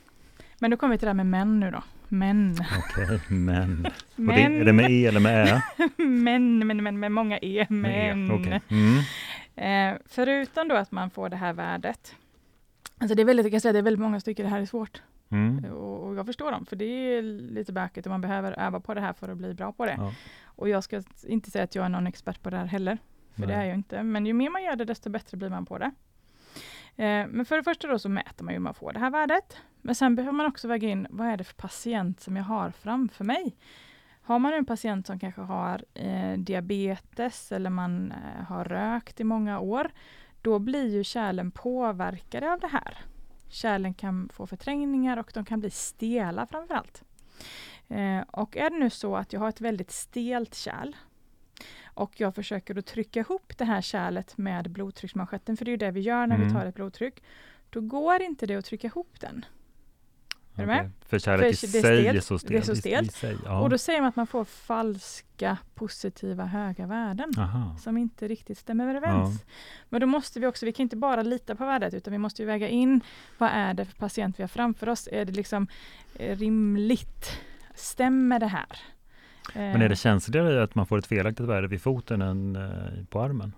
Men 0.59 0.71
då 0.71 0.77
kommer 0.77 0.95
vi 0.95 0.99
till 0.99 1.07
det 1.07 1.11
här 1.11 1.15
med 1.15 1.27
män 1.27 1.61
nu 1.61 1.71
då. 1.71 1.83
Män. 2.09 2.57
Okej, 2.79 3.05
okay, 3.05 3.37
män. 3.37 3.87
män. 4.17 4.37
Det, 4.37 4.61
är 4.61 4.65
det 4.65 4.73
med 4.73 4.91
E 4.91 5.07
eller 5.07 5.21
med 5.21 5.49
Ä? 5.49 5.63
män, 6.03 6.67
men, 6.67 6.83
men 6.83 7.01
med 7.01 7.13
många 7.13 7.39
E. 7.39 7.67
Män. 7.69 8.31
Okay. 8.31 8.61
Mm. 8.69 8.99
Eh, 9.57 9.99
förutom 10.07 10.69
då 10.69 10.75
att 10.75 10.93
man 10.93 11.11
får 11.11 11.29
det 11.29 11.37
här 11.37 11.53
värdet. 11.53 12.15
Alltså 12.99 13.15
det 13.15 13.23
är 13.23 13.27
väldigt, 13.27 13.45
jag 13.47 13.53
kan 13.53 13.61
säga, 13.61 13.73
det 13.73 13.79
är 13.79 13.83
väldigt 13.83 14.01
många 14.01 14.21
som 14.21 14.25
tycker 14.25 14.43
det 14.43 14.49
här 14.49 14.61
är 14.61 14.67
svårt. 14.67 15.03
Mm. 15.31 15.65
Och, 15.65 16.09
och, 16.09 16.17
jag 16.17 16.27
förstår 16.27 16.53
dem, 16.53 16.67
för 16.67 16.77
det 16.77 16.85
är 16.85 17.23
lite 17.23 17.73
bökigt 17.73 18.07
och 18.07 18.11
man 18.11 18.21
behöver 18.21 18.53
öva 18.53 18.81
på 18.81 18.95
det 18.95 19.01
här 19.01 19.13
för 19.13 19.29
att 19.29 19.37
bli 19.37 19.55
bra 19.55 19.73
på 19.73 19.87
det. 19.87 19.95
Ja. 19.99 20.13
Och 20.45 20.69
jag 20.69 20.85
ska 20.85 21.03
inte 21.27 21.51
säga 21.51 21.65
att 21.65 21.75
jag 21.75 21.85
är 21.85 21.89
någon 21.89 22.07
expert 22.07 22.43
på 22.43 22.51
det 22.51 22.57
här 22.57 22.67
heller, 22.67 22.99
för 23.35 23.41
Nej. 23.41 23.49
det 23.49 23.55
är 23.55 23.65
jag 23.65 23.75
inte. 23.75 24.03
Men 24.03 24.27
ju 24.27 24.33
mer 24.33 24.51
man 24.51 24.63
gör 24.63 24.77
det, 24.77 24.85
desto 24.85 25.11
bättre 25.11 25.37
blir 25.37 25.49
man 25.51 25.67
på 25.67 25.79
det. 25.79 25.91
Eh, 26.97 27.27
men 27.29 27.45
för 27.45 27.57
det 27.57 27.63
första 27.63 27.89
då 27.89 27.99
så 27.99 28.09
mäter 28.09 28.45
man 28.45 28.55
hur 28.55 28.61
man 28.61 28.75
får 28.75 28.93
det 28.93 28.99
här 28.99 29.11
värdet. 29.11 29.57
Men 29.83 29.95
sen 29.95 30.15
behöver 30.15 30.37
man 30.37 30.47
också 30.47 30.69
väga 30.69 30.89
in, 30.89 31.07
vad 31.11 31.27
är 31.27 31.37
det 31.37 31.45
för 31.45 31.55
patient 31.55 32.21
som 32.21 32.37
jag 32.37 32.45
har 32.45 32.71
framför 32.71 33.25
mig? 33.25 33.57
Har 34.23 34.39
man 34.39 34.55
en 34.55 34.65
patient 34.65 35.07
som 35.07 35.19
kanske 35.19 35.41
har 35.41 35.85
eh, 35.95 36.39
diabetes 36.39 37.53
eller 37.53 37.71
man 37.71 38.13
eh, 38.13 38.45
har 38.45 38.65
rökt 38.65 39.21
i 39.21 39.25
många 39.25 39.61
år, 39.61 39.91
då 40.43 40.59
blir 40.59 40.87
ju 40.87 41.05
kärlen 41.05 41.51
påverkade 41.51 42.53
av 42.53 42.61
det 42.61 42.67
här. 42.67 42.99
Kärlen 43.49 43.95
kan 43.95 44.29
få 44.33 44.47
förträngningar 44.47 45.17
och 45.17 45.31
de 45.35 45.45
kan 45.45 45.61
bli 45.61 45.71
stela 45.71 46.47
framförallt. 46.47 47.03
Eh, 47.89 48.21
och 48.21 48.57
är 48.57 48.71
det 48.71 48.79
nu 48.79 48.91
så 48.91 49.17
att 49.17 49.33
jag 49.33 49.41
har 49.41 49.49
ett 49.49 49.61
väldigt 49.61 49.91
stelt 49.91 50.55
kärl 50.55 50.97
och 51.85 52.21
jag 52.21 52.35
försöker 52.35 52.79
att 52.79 52.87
trycka 52.87 53.21
ihop 53.21 53.59
det 53.59 53.65
här 53.65 53.81
kärlet 53.81 54.39
med 54.39 54.71
blodtrycksmanschetten, 54.71 55.57
för 55.57 55.65
det 55.65 55.73
är 55.73 55.77
det 55.77 55.91
vi 55.91 56.01
gör 56.01 56.27
när 56.27 56.37
mm. 56.37 56.49
vi 56.49 56.55
tar 56.55 56.67
ett 56.67 56.75
blodtryck, 56.75 57.23
då 57.71 57.81
går 57.81 58.23
inte 58.23 58.47
det 58.47 58.57
att 58.57 58.65
trycka 58.65 58.87
ihop 58.87 59.21
den. 59.21 59.45
Är 60.59 60.65
okay. 60.65 60.77
du 60.77 60.83
med? 60.83 60.91
För 61.07 61.19
kärlet 61.19 61.53
i 61.53 61.57
sig 61.57 62.07
är 62.07 62.21
så 62.21 62.39
stelt. 62.39 62.53
Det 62.53 62.59
är 62.59 62.75
så 62.75 62.77
stelt. 62.77 63.25
Ja. 63.45 63.61
Och 63.61 63.71
då 63.71 63.79
säger 63.79 64.01
man 64.01 64.09
att 64.09 64.17
man 64.17 64.27
får 64.27 64.45
falska 64.45 65.59
positiva 65.75 66.45
höga 66.45 66.87
värden 66.87 67.33
Aha. 67.39 67.77
som 67.81 67.97
inte 67.97 68.29
riktigt 68.29 68.59
stämmer 68.59 68.89
överens. 68.89 69.41
Ja. 69.41 69.53
Men 69.89 70.01
då 70.01 70.07
måste 70.07 70.41
vi 70.41 70.47
också, 70.47 70.67
vi 70.67 70.73
kan 70.73 70.83
inte 70.83 70.97
bara 70.97 71.23
lita 71.23 71.55
på 71.55 71.67
värdet 71.67 71.95
utan 71.95 72.13
vi 72.13 72.19
måste 72.19 72.45
väga 72.45 72.69
in 72.69 73.01
vad 73.39 73.51
är 73.53 73.75
det 73.75 73.85
för 73.85 73.97
patient 73.97 74.39
vi 74.39 74.43
har 74.43 74.49
framför 74.49 74.89
oss? 74.89 75.09
Är 75.13 75.25
det 75.25 75.33
liksom 75.33 75.67
eh, 76.15 76.37
rimligt? 76.37 77.41
Stämmer 77.75 78.39
det 78.39 78.47
här? 78.47 78.79
Men 79.55 79.83
är 79.83 79.89
det 79.89 79.97
känsligare 79.97 80.63
att 80.63 80.75
man 80.75 80.87
får 80.87 80.99
ett 80.99 81.07
felaktigt 81.07 81.47
värde 81.47 81.69
vid 81.69 81.83
foten 81.83 82.23
än 82.23 82.57
eh, 82.57 83.05
på 83.11 83.21
armen? 83.21 83.53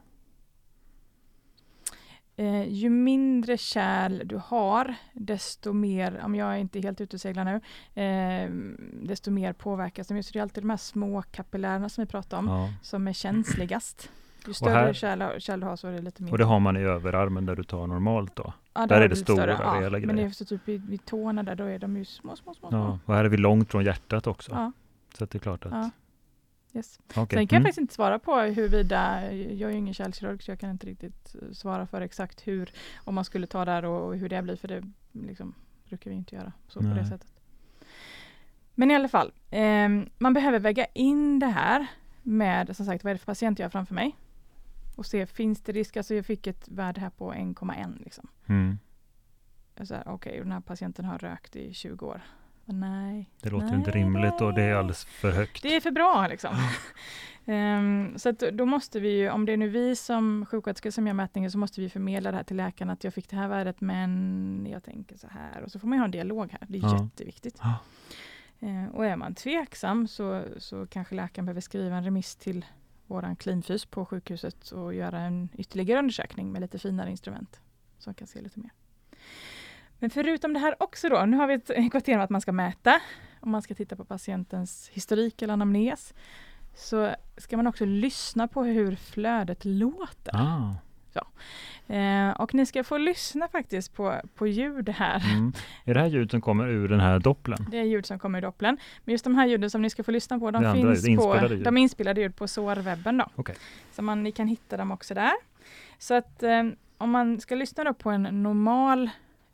Eh, 2.41 2.69
ju 2.69 2.91
mindre 2.91 3.57
kärl 3.57 4.23
du 4.25 4.41
har, 4.45 4.95
desto 5.13 5.73
mer, 5.73 6.21
om 6.25 6.35
jag 6.35 6.55
är 6.55 6.59
inte 6.59 6.81
helt 6.81 7.01
ute 7.01 7.17
och 7.17 7.21
seglar 7.21 7.45
nu, 7.45 7.61
eh, 8.03 8.51
desto 9.07 9.31
mer 9.31 9.53
påverkas 9.53 10.09
de. 10.09 10.23
Så 10.23 10.33
det 10.33 10.39
är 10.39 10.43
alltid 10.43 10.63
de 10.63 10.71
här 10.71 10.77
små 10.77 11.23
kapillärerna 11.23 11.89
som 11.89 12.05
vi 12.05 12.11
pratar 12.11 12.39
om, 12.39 12.49
ja. 12.49 12.69
som 12.83 13.09
är 13.09 13.13
känsligast. 13.13 14.11
Ju 14.47 14.53
större 14.53 14.71
här, 14.71 14.93
kärl, 14.93 15.41
kärl 15.41 15.61
du 15.61 15.67
har 15.67 15.77
så 15.77 15.89
är 15.89 15.93
det 15.93 16.03
lite 16.03 16.23
mindre. 16.23 16.33
Och 16.33 16.39
det 16.39 16.45
har 16.45 16.61
man 16.61 16.77
i 16.77 16.81
överarmen 16.81 17.47
där 17.47 17.57
du 17.57 17.65
tar 17.65 17.87
normalt 17.87 18.37
då? 18.37 18.53
Ja, 18.75 18.87
där 18.87 19.01
är 19.01 19.09
det 19.09 19.17
stora, 19.17 19.43
större, 19.43 19.59
ja, 19.63 19.91
grejer. 19.91 20.07
Men 20.07 20.17
det 20.17 20.23
är 20.23 20.31
så 20.31 20.45
typ 20.45 20.69
vid, 20.69 20.87
vid 20.87 21.05
tårna 21.05 21.43
där, 21.43 21.55
då 21.55 21.65
är 21.65 21.79
de 21.79 21.97
ju 21.97 22.05
små, 22.05 22.37
små, 22.37 22.55
små. 22.55 22.69
Ja, 22.71 22.99
och 23.05 23.15
här 23.15 23.25
är 23.25 23.29
vi 23.29 23.37
långt 23.37 23.71
från 23.71 23.85
hjärtat 23.85 24.27
också. 24.27 24.53
Ja. 24.53 24.73
Så 25.19 25.25
det 25.25 25.35
är 25.35 25.39
klart 25.39 25.67
att. 25.67 25.91
Yes. 26.73 27.01
Okay. 27.11 27.39
Sen 27.39 27.47
kan 27.47 27.57
mm. 27.57 27.63
jag 27.63 27.63
faktiskt 27.63 27.79
inte 27.79 27.95
svara 27.95 28.19
på 28.19 28.41
huruvida, 28.41 29.33
jag 29.33 29.71
är 29.71 29.73
ju 29.73 29.79
ingen 29.79 29.95
kärlkirurg 29.95 30.43
så 30.43 30.51
jag 30.51 30.61
kan 30.61 30.71
inte 30.71 30.87
riktigt 30.87 31.35
eh, 31.35 31.53
svara 31.53 31.87
för 31.87 32.01
exakt 32.01 32.47
hur, 32.47 32.73
om 32.97 33.15
man 33.15 33.25
skulle 33.25 33.47
ta 33.47 33.65
där 33.65 33.85
och, 33.85 34.07
och 34.07 34.17
hur 34.17 34.29
det 34.29 34.43
blir, 34.43 34.57
för 34.57 34.69
det 34.69 34.83
liksom, 35.13 35.55
brukar 35.89 36.11
vi 36.11 36.17
inte 36.17 36.35
göra 36.35 36.53
så 36.69 36.81
Nej. 36.81 36.93
på 36.93 36.99
det 36.99 37.07
sättet. 37.07 37.29
Men 38.75 38.91
i 38.91 38.95
alla 38.95 39.09
fall, 39.09 39.33
eh, 39.51 39.89
man 40.19 40.35
behöver 40.35 40.59
väga 40.59 40.85
in 40.85 41.39
det 41.39 41.47
här 41.47 41.87
med, 42.23 42.77
som 42.77 42.87
sagt, 42.87 43.05
vad 43.05 43.11
är 43.11 43.15
det 43.15 43.19
för 43.19 43.27
patient 43.27 43.59
jag 43.59 43.65
har 43.65 43.71
framför 43.71 43.95
mig? 43.95 44.17
Och 44.97 45.07
se, 45.07 45.27
finns 45.27 45.61
det 45.61 45.73
risk? 45.73 45.97
Alltså 45.97 46.15
jag 46.15 46.27
fick 46.27 46.47
ett 46.47 46.69
värde 46.69 47.01
här 47.01 47.11
på 47.11 47.33
1,1 47.33 48.05
liksom. 48.05 48.29
Mm. 48.47 48.79
Okej, 49.81 50.03
okay, 50.07 50.39
den 50.39 50.53
här 50.53 50.61
patienten 50.61 51.05
har 51.05 51.19
rökt 51.19 51.57
i 51.57 51.75
20 51.75 52.07
år. 52.07 52.23
Nej. 52.73 53.31
Det 53.41 53.51
låter 53.51 53.67
nej, 53.67 53.77
inte 53.77 53.91
rimligt 53.91 54.35
nej. 54.41 54.49
och 54.49 54.55
det 54.55 54.63
är 54.63 54.75
alldeles 54.75 55.05
för 55.05 55.31
högt. 55.31 55.63
Det 55.63 55.77
är 55.77 55.81
för 55.81 55.91
bra 55.91 56.27
liksom. 56.31 56.57
um, 57.45 58.15
så 58.19 58.33
då 58.53 58.67
måste 58.67 59.01
vi 59.01 59.19
ju, 59.19 59.31
om 59.31 59.47
det 59.47 59.53
är 59.53 59.57
nu 59.57 59.69
vi 59.69 59.97
som 59.97 60.47
sjuksköterskor 60.47 60.91
som 60.91 61.07
gör 61.07 61.15
mätningen, 61.15 61.51
så 61.51 61.59
måste 61.59 61.81
vi 61.81 61.89
förmedla 61.89 62.31
det 62.31 62.37
här 62.37 62.45
till 62.45 62.57
läkaren 62.57 62.91
att 62.91 63.05
jag 63.05 63.15
fick 63.15 63.31
det 63.31 63.37
här 63.37 63.49
värdet 63.49 63.81
men 63.81 64.67
jag 64.71 64.85
tänker 64.85 65.17
så 65.17 65.29
här. 65.29 65.63
Och 65.63 65.71
så 65.71 65.79
får 65.79 65.89
man 65.89 65.99
ha 65.99 66.05
en 66.05 66.11
dialog 66.11 66.51
här. 66.51 66.67
Det 66.69 66.79
är 66.79 66.83
ja. 66.83 67.03
jätteviktigt. 67.05 67.61
Ja. 67.63 67.75
Uh, 68.63 68.89
och 68.89 69.07
är 69.07 69.17
man 69.17 69.35
tveksam 69.35 70.09
så, 70.09 70.45
så 70.59 70.87
kanske 70.87 71.15
läkaren 71.15 71.47
behöver 71.47 71.61
skriva 71.61 71.97
en 71.97 72.05
remiss 72.05 72.37
till 72.37 72.65
våran 73.11 73.37
klinfys 73.37 73.85
på 73.85 74.07
sjukhuset 74.07 74.71
och 74.71 74.95
göra 74.95 75.21
en 75.21 75.49
ytterligare 75.59 75.99
undersökning 75.99 76.53
med 76.53 76.61
lite 76.61 76.79
finare 76.79 77.11
instrument 77.11 77.61
som 77.99 78.15
kan 78.15 78.27
se 78.27 78.41
lite 78.41 78.61
mer. 78.61 78.71
Men 80.01 80.11
förutom 80.11 80.53
det 80.53 80.59
här 80.61 80.75
också 80.79 81.09
då, 81.09 81.25
nu 81.25 81.37
har 81.37 81.47
vi 81.47 81.89
gått 81.89 82.09
igenom 82.09 82.25
att 82.25 82.31
man 82.31 82.41
ska 82.41 82.53
mäta, 82.53 83.01
om 83.41 83.51
man 83.51 83.63
ska 83.63 83.75
titta 83.75 83.97
på 83.97 84.05
patientens 84.05 84.91
historik 84.93 85.43
eller 85.43 85.53
anamnes, 85.53 86.15
så 86.75 87.11
ska 87.37 87.57
man 87.57 87.67
också 87.67 87.85
lyssna 87.85 88.49
på 88.49 88.65
hur 88.65 88.97
flödet 88.97 89.65
låter. 89.65 90.33
Ah. 90.35 90.75
Så. 91.13 91.21
Eh, 91.95 92.31
och 92.31 92.55
ni 92.55 92.67
ska 92.67 92.85
få 92.85 92.99
lyssna 92.99 93.49
faktiskt 93.49 93.95
på, 93.95 94.21
på 94.35 94.47
ljud 94.47 94.89
här. 94.89 95.23
Mm. 95.33 95.53
Är 95.85 95.95
det 95.95 96.01
här 96.01 96.07
ljud 96.07 96.31
som 96.31 96.41
kommer 96.41 96.69
ur 96.69 96.89
den 96.89 97.01
här 97.01 97.19
doppeln? 97.19 97.67
Det 97.71 97.79
är 97.79 97.85
ljud 97.85 98.07
som 98.07 98.19
kommer 98.19 98.39
ur 98.39 98.43
doppeln. 98.43 98.79
Men 99.05 99.13
just 99.13 99.25
de 99.25 99.35
här 99.35 99.47
ljuden 99.47 99.71
som 99.71 99.83
ni 99.83 99.91
ska 99.91 100.03
få 100.03 100.11
lyssna 100.11 100.39
på, 100.39 100.51
de 100.51 100.63
det 100.63 100.73
finns 100.73 101.09
andra, 101.09 101.49
på 101.49 101.55
ljud. 101.55 101.65
de 101.65 101.77
inspelade 101.77 102.21
ljud 102.21 102.37
på 102.37 102.49
sårwebben. 102.49 103.19
Då. 103.19 103.27
Okay. 103.37 103.57
Så 103.93 104.03
man, 104.03 104.23
ni 104.23 104.33
kan 104.33 104.47
hitta 104.47 104.77
dem 104.77 104.91
också 104.91 105.15
där. 105.15 105.33
Så 105.99 106.15
att 106.15 106.43
eh, 106.43 106.63
om 106.99 107.11
man 107.11 107.41
ska 107.41 107.55
lyssna 107.55 107.95
på 107.95 108.11
en 108.11 108.23
normal 108.23 109.11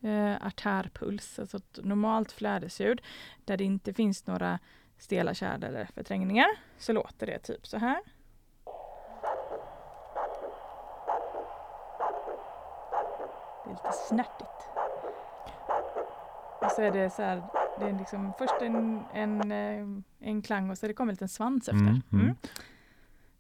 eh, 0.07 0.47
artärpuls, 0.47 1.39
alltså 1.39 1.57
ett 1.57 1.79
normalt 1.83 2.33
flödesljud 2.33 3.03
där 3.45 3.57
det 3.57 3.65
inte 3.65 3.93
finns 3.93 4.27
några 4.27 4.59
stela 4.99 5.35
kärl 5.35 5.65
eller 5.65 5.85
förträngningar, 5.95 6.49
så 6.79 6.93
låter 6.93 7.27
det 7.27 7.39
typ 7.39 7.67
så 7.67 7.79
här. 7.79 7.99
Det 13.65 13.71
är 13.71 13.75
lite 13.75 13.93
snärtigt. 14.09 14.51
Och 16.61 16.71
så 16.73 16.83
är 16.83 16.91
det 16.91 17.11
så 17.11 17.23
här, 17.23 17.43
det 17.79 17.85
är 17.85 17.99
liksom 17.99 18.33
först 18.39 18.61
en, 18.61 19.03
en, 19.15 19.53
eh, 19.53 20.29
en 20.29 20.43
klang 20.43 20.71
och 20.71 20.79
så 20.79 20.87
det 20.87 20.95
kommer 20.95 21.13
en 21.13 21.15
liten 21.15 21.29
svans 21.29 21.69
efter. 21.69 21.81
Mm, 21.81 22.03
mm. 22.13 22.25
Mm. 22.25 22.37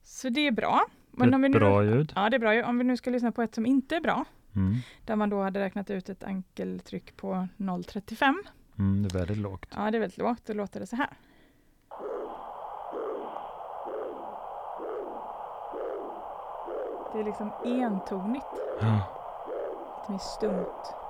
Så 0.02 0.28
det 0.28 0.46
är 0.46 0.52
bra. 0.52 0.87
Men 1.11 1.30
det 1.30 1.37
är 1.37 1.44
ett 1.44 1.50
nu, 1.50 1.58
bra 1.58 1.85
ljud. 1.85 2.12
Ja, 2.16 2.30
det 2.30 2.37
är 2.37 2.38
bra. 2.38 2.64
Om 2.64 2.78
vi 2.78 2.85
nu 2.85 2.96
ska 2.96 3.11
lyssna 3.11 3.32
på 3.32 3.42
ett 3.42 3.54
som 3.54 3.66
inte 3.66 3.96
är 3.96 4.00
bra, 4.00 4.25
Mm. 4.56 4.76
Där 5.04 5.16
man 5.16 5.30
då 5.30 5.42
hade 5.42 5.60
räknat 5.60 5.90
ut 5.90 6.08
ett 6.08 6.25
ankeltryck 6.25 7.16
på 7.16 7.48
0,35. 7.56 8.34
Mm, 8.78 9.02
det 9.02 9.14
är 9.14 9.18
väldigt 9.18 9.36
lågt. 9.36 9.68
Ja, 9.76 9.90
det 9.90 9.98
är 9.98 10.00
väldigt 10.00 10.18
lågt. 10.18 10.42
Då 10.46 10.52
låter 10.52 10.80
det 10.80 10.86
så 10.86 10.96
här. 10.96 11.10
Det 17.12 17.20
är 17.20 17.25
liksom 17.25 17.52
entonigt. 17.64 18.44
Ja. 18.80 19.00
Lite 20.00 20.12
mer 20.12 20.18
stumt. 20.18 21.05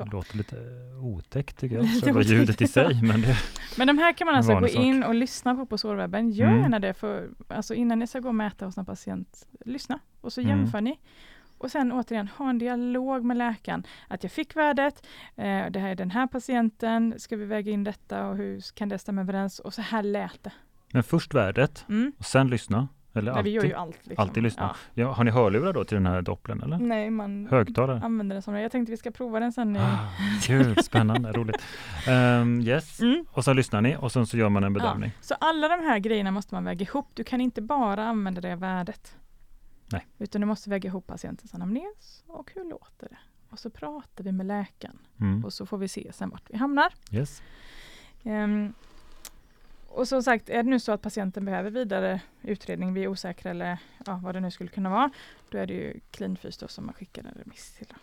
Så. 0.00 0.04
Det 0.04 0.16
låter 0.16 0.36
lite 0.36 0.56
otäckt 1.02 1.58
tycker 1.58 1.76
jag, 1.76 1.86
själva 2.02 2.22
ljudet 2.22 2.60
i 2.60 2.66
sig. 2.66 3.02
Men, 3.02 3.20
det 3.20 3.36
men 3.78 3.86
de 3.86 3.98
här 3.98 4.12
kan 4.12 4.26
man 4.26 4.34
alltså 4.34 4.60
gå 4.60 4.68
in 4.68 5.02
och 5.02 5.14
lyssna 5.14 5.54
på 5.54 5.66
på 5.66 5.78
sårwebben. 5.78 6.30
Gör 6.30 6.46
mm. 6.46 6.60
gärna 6.60 6.78
det, 6.78 6.94
för, 6.94 7.30
alltså 7.48 7.74
innan 7.74 7.98
ni 7.98 8.06
ska 8.06 8.20
gå 8.20 8.28
och 8.28 8.34
mäta 8.34 8.64
hos 8.64 8.78
en 8.78 8.86
patient. 8.86 9.46
Lyssna 9.64 9.98
och 10.20 10.32
så 10.32 10.40
mm. 10.40 10.58
jämför 10.58 10.78
mm. 10.78 10.84
ni. 10.84 10.98
Och 11.58 11.70
sen 11.70 11.92
återigen 11.92 12.28
ha 12.28 12.50
en 12.50 12.58
dialog 12.58 13.24
med 13.24 13.36
läkaren. 13.36 13.86
Att 14.08 14.22
jag 14.22 14.32
fick 14.32 14.56
värdet, 14.56 15.06
eh, 15.36 15.66
det 15.70 15.78
här 15.78 15.88
är 15.88 15.94
den 15.94 16.10
här 16.10 16.26
patienten, 16.26 17.14
ska 17.18 17.36
vi 17.36 17.44
väga 17.44 17.72
in 17.72 17.84
detta 17.84 18.26
och 18.26 18.36
hur 18.36 18.74
kan 18.74 18.88
det 18.88 18.98
stämma 18.98 19.20
överens? 19.20 19.58
Och 19.58 19.74
så 19.74 19.82
här 19.82 20.02
lät 20.02 20.44
det. 20.44 20.52
Men 20.92 21.02
först 21.02 21.34
värdet 21.34 21.84
Mm. 21.88 22.12
och 22.18 22.24
sen 22.24 22.48
lyssna? 22.48 22.88
Eller 23.12 23.30
Nej, 23.32 23.38
alltid, 23.38 23.44
vi 23.44 23.50
gör 23.56 23.64
ju 23.64 23.74
allt. 23.74 24.06
Liksom. 24.06 24.22
alltid 24.22 24.42
lyssna? 24.42 24.62
Ja. 24.94 25.02
Ja. 25.02 25.12
har 25.12 25.24
ni 25.24 25.30
hörlurar 25.30 25.72
då 25.72 25.84
till 25.84 25.94
den 25.94 26.06
här 26.06 26.22
doppeln 26.22 26.62
eller? 26.62 26.78
Nej, 26.78 27.10
man 27.10 27.46
Högtalare? 27.50 28.00
använder 28.04 28.36
det 28.36 28.42
som 28.42 28.54
det. 28.54 28.60
Jag 28.60 28.72
tänkte 28.72 28.90
vi 28.90 28.96
ska 28.96 29.10
prova 29.10 29.40
den 29.40 29.52
sen. 29.52 29.76
I... 29.76 29.78
Ah, 29.78 29.98
kul, 30.42 30.82
spännande, 30.82 31.32
roligt. 31.38 31.56
Ehm, 32.08 32.60
yes, 32.60 33.00
Mm. 33.00 33.24
och 33.32 33.44
så 33.44 33.52
lyssnar 33.52 33.80
ni 33.80 33.96
och 33.96 34.12
sen 34.12 34.26
så 34.26 34.36
gör 34.36 34.48
man 34.48 34.64
en 34.64 34.74
Ja, 34.74 34.80
bedömning. 34.80 35.10
så 35.20 35.34
alla 35.40 35.68
de 35.68 35.74
här 35.84 35.98
grejerna 35.98 36.30
måste 36.30 36.54
man 36.54 36.64
väga 36.64 36.82
ihop. 36.82 37.06
Du 37.14 37.24
kan 37.24 37.40
inte 37.40 37.62
bara 37.62 38.04
använda 38.04 38.40
det 38.40 38.56
värdet. 38.56 39.16
Nej. 39.92 40.06
Utan 40.18 40.40
du 40.40 40.46
måste 40.46 40.70
väga 40.70 40.86
ihop 40.88 41.06
patientens 41.06 41.54
anamnes 41.54 42.24
och 42.26 42.50
hur 42.54 42.70
låter 42.70 43.08
det? 43.08 43.18
Och 43.50 43.58
så 43.58 43.70
pratar 43.70 44.24
vi 44.24 44.32
med 44.32 44.46
läkaren 44.46 44.98
Mm. 45.20 45.44
och 45.44 45.52
så 45.52 45.66
får 45.66 45.78
vi 45.78 45.88
se 45.88 46.12
sen 46.12 46.30
vart 46.30 46.50
vi 46.50 46.56
hamnar. 46.56 46.92
Yes. 47.10 47.42
Ehm, 48.24 48.72
och 49.90 50.08
som 50.08 50.22
sagt, 50.22 50.48
är 50.48 50.62
det 50.62 50.70
nu 50.70 50.80
så 50.80 50.92
att 50.92 51.02
patienten 51.02 51.44
behöver 51.44 51.70
vidare 51.70 52.20
utredning, 52.42 52.94
vi 52.94 53.04
är 53.04 53.08
osäkra 53.08 53.50
eller 53.50 53.78
ja, 54.06 54.20
vad 54.22 54.34
det 54.34 54.40
nu 54.40 54.50
skulle 54.50 54.70
kunna 54.70 54.90
vara, 54.90 55.10
då 55.50 55.58
är 55.58 55.66
det 55.66 55.74
ju 55.74 56.00
Cleanfys 56.10 56.58
då 56.58 56.68
som 56.68 56.86
man 56.86 56.94
skickar 56.94 57.22
en 57.22 57.34
remiss 57.44 57.72
till. 57.72 57.94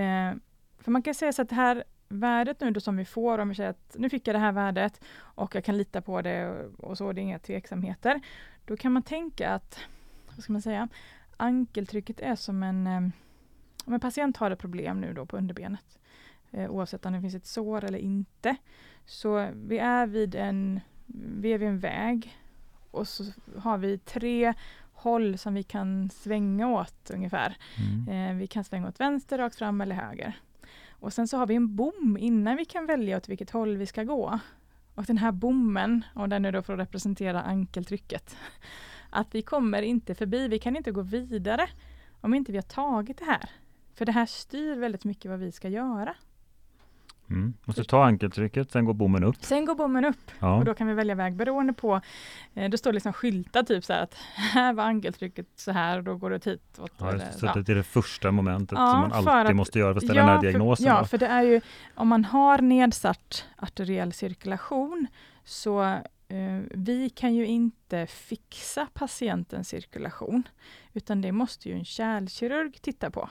Eh, 0.00 0.34
för 0.78 0.90
man 0.90 1.02
kan 1.02 1.14
säga 1.14 1.32
så 1.32 1.42
att 1.42 1.48
det 1.48 1.54
här 1.54 1.84
värdet 2.08 2.60
nu 2.60 2.70
då 2.70 2.80
som 2.80 2.96
vi 2.96 3.04
får, 3.04 3.38
om 3.38 3.48
vi 3.48 3.54
säger 3.54 3.70
att 3.70 3.96
nu 3.98 4.10
fick 4.10 4.28
jag 4.28 4.34
det 4.34 4.40
här 4.40 4.52
värdet 4.52 5.00
och 5.18 5.54
jag 5.54 5.64
kan 5.64 5.78
lita 5.78 6.00
på 6.00 6.22
det 6.22 6.48
och, 6.48 6.84
och 6.84 6.98
så, 6.98 7.12
det 7.12 7.20
är 7.20 7.22
inga 7.22 7.38
tveksamheter. 7.38 8.20
Då 8.64 8.76
kan 8.76 8.92
man 8.92 9.02
tänka 9.02 9.50
att, 9.50 9.78
vad 10.26 10.44
ska 10.44 10.52
man 10.52 10.62
säga, 10.62 10.88
ankeltrycket 11.36 12.20
är 12.20 12.36
som 12.36 12.62
en, 12.62 12.86
eh, 12.86 13.00
om 13.84 13.94
en 13.94 14.00
patient 14.00 14.36
har 14.36 14.50
ett 14.50 14.58
problem 14.58 15.00
nu 15.00 15.12
då 15.12 15.26
på 15.26 15.36
underbenet, 15.36 15.98
eh, 16.50 16.70
oavsett 16.70 17.06
om 17.06 17.12
det 17.12 17.20
finns 17.20 17.34
ett 17.34 17.46
sår 17.46 17.84
eller 17.84 17.98
inte. 17.98 18.56
Så 19.04 19.48
vi 19.54 19.78
är 19.78 20.06
vid 20.06 20.34
en, 20.34 20.80
vi 21.40 21.52
är 21.52 21.58
vid 21.58 21.68
en 21.68 21.78
väg 21.78 22.36
och 22.90 23.08
så 23.08 23.24
har 23.56 23.78
vi 23.78 23.98
tre 23.98 24.54
håll 24.92 25.38
som 25.38 25.54
vi 25.54 25.62
kan 25.62 26.10
svänga 26.10 26.68
åt 26.68 27.10
ungefär. 27.10 27.56
Mm. 28.06 28.30
Eh, 28.30 28.40
vi 28.40 28.46
kan 28.46 28.64
svänga 28.64 28.88
åt 28.88 29.00
vänster, 29.00 29.38
rakt 29.38 29.56
fram 29.56 29.80
eller 29.80 29.94
höger. 29.94 30.40
Och 30.90 31.12
sen 31.12 31.28
så 31.28 31.36
har 31.36 31.46
vi 31.46 31.54
en 31.54 31.76
bom 31.76 32.16
innan 32.20 32.56
vi 32.56 32.64
kan 32.64 32.86
välja 32.86 33.16
åt 33.16 33.28
vilket 33.28 33.50
håll 33.50 33.76
vi 33.76 33.86
ska 33.86 34.04
gå. 34.04 34.38
Och 34.94 35.04
den 35.04 35.18
här 35.18 35.32
bommen, 35.32 36.04
och 36.14 36.28
den 36.28 36.44
är 36.44 36.52
då 36.52 36.62
för 36.62 36.72
att 36.72 36.80
representera 36.80 37.42
ankeltrycket, 37.42 38.36
att 39.10 39.34
vi 39.34 39.42
kommer 39.42 39.82
inte 39.82 40.14
förbi, 40.14 40.48
vi 40.48 40.58
kan 40.58 40.76
inte 40.76 40.90
gå 40.90 41.02
vidare 41.02 41.68
om 42.20 42.34
inte 42.34 42.52
vi 42.52 42.58
har 42.58 42.62
tagit 42.62 43.18
det 43.18 43.24
här. 43.24 43.50
För 43.94 44.04
det 44.04 44.12
här 44.12 44.26
styr 44.26 44.76
väldigt 44.76 45.04
mycket 45.04 45.30
vad 45.30 45.40
vi 45.40 45.52
ska 45.52 45.68
göra. 45.68 46.14
Mm. 47.30 47.54
Så 47.74 47.84
ta 47.84 48.04
ankeltrycket, 48.04 48.70
sen 48.70 48.84
går 48.84 48.94
bommen 48.94 49.24
upp. 49.24 49.36
Sen 49.40 49.64
går 49.64 49.74
bommen 49.74 50.04
upp 50.04 50.30
Ja. 50.38 50.56
och 50.56 50.64
då 50.64 50.74
kan 50.74 50.86
vi 50.86 50.94
välja 50.94 51.14
väg 51.14 51.36
beroende 51.36 51.72
på, 51.72 52.00
eh, 52.54 52.70
det 52.70 52.78
står 52.78 52.92
liksom 52.92 53.12
skyltar 53.12 53.62
typ 53.62 53.84
så 53.84 53.92
här 53.92 54.02
att 54.02 54.14
här 54.34 54.72
var 54.72 54.84
ankeltrycket 54.84 55.46
så 55.56 55.72
här 55.72 55.98
och 55.98 56.04
då 56.04 56.16
går 56.16 56.30
det 56.30 56.44
hitåt. 56.46 56.92
Ja, 56.98 57.10
eller- 57.10 57.30
så 57.30 57.46
ja. 57.46 57.54
det 57.54 57.72
är 57.72 57.76
det 57.76 57.82
första 57.82 58.30
momentet 58.30 58.78
Ja, 58.78 58.90
som 58.90 59.00
man 59.00 59.12
alltid 59.12 59.50
att- 59.50 59.56
måste 59.56 59.78
göra 59.78 59.92
för 59.94 59.98
att 59.98 60.04
ställa 60.04 60.20
den 60.20 60.28
här 60.30 60.40
diagnosen. 60.40 60.84
För, 60.84 60.90
ja, 60.92 60.98
då. 61.00 61.06
för 61.06 61.18
det 61.18 61.26
är 61.26 61.42
ju 61.42 61.60
om 61.94 62.08
man 62.08 62.24
har 62.24 62.58
nedsatt 62.58 63.44
arteriell 63.56 64.12
cirkulation 64.12 65.06
så 65.44 65.82
eh, 66.28 66.60
vi 66.70 67.10
kan 67.10 67.34
ju 67.34 67.46
inte 67.46 68.06
fixa 68.06 68.86
patientens 68.94 69.68
cirkulation 69.68 70.42
utan 70.92 71.20
det 71.20 71.32
måste 71.32 71.68
ju 71.68 71.74
en 71.74 71.84
kärlkirurg 71.84 72.78
titta 72.82 73.10
på. 73.10 73.28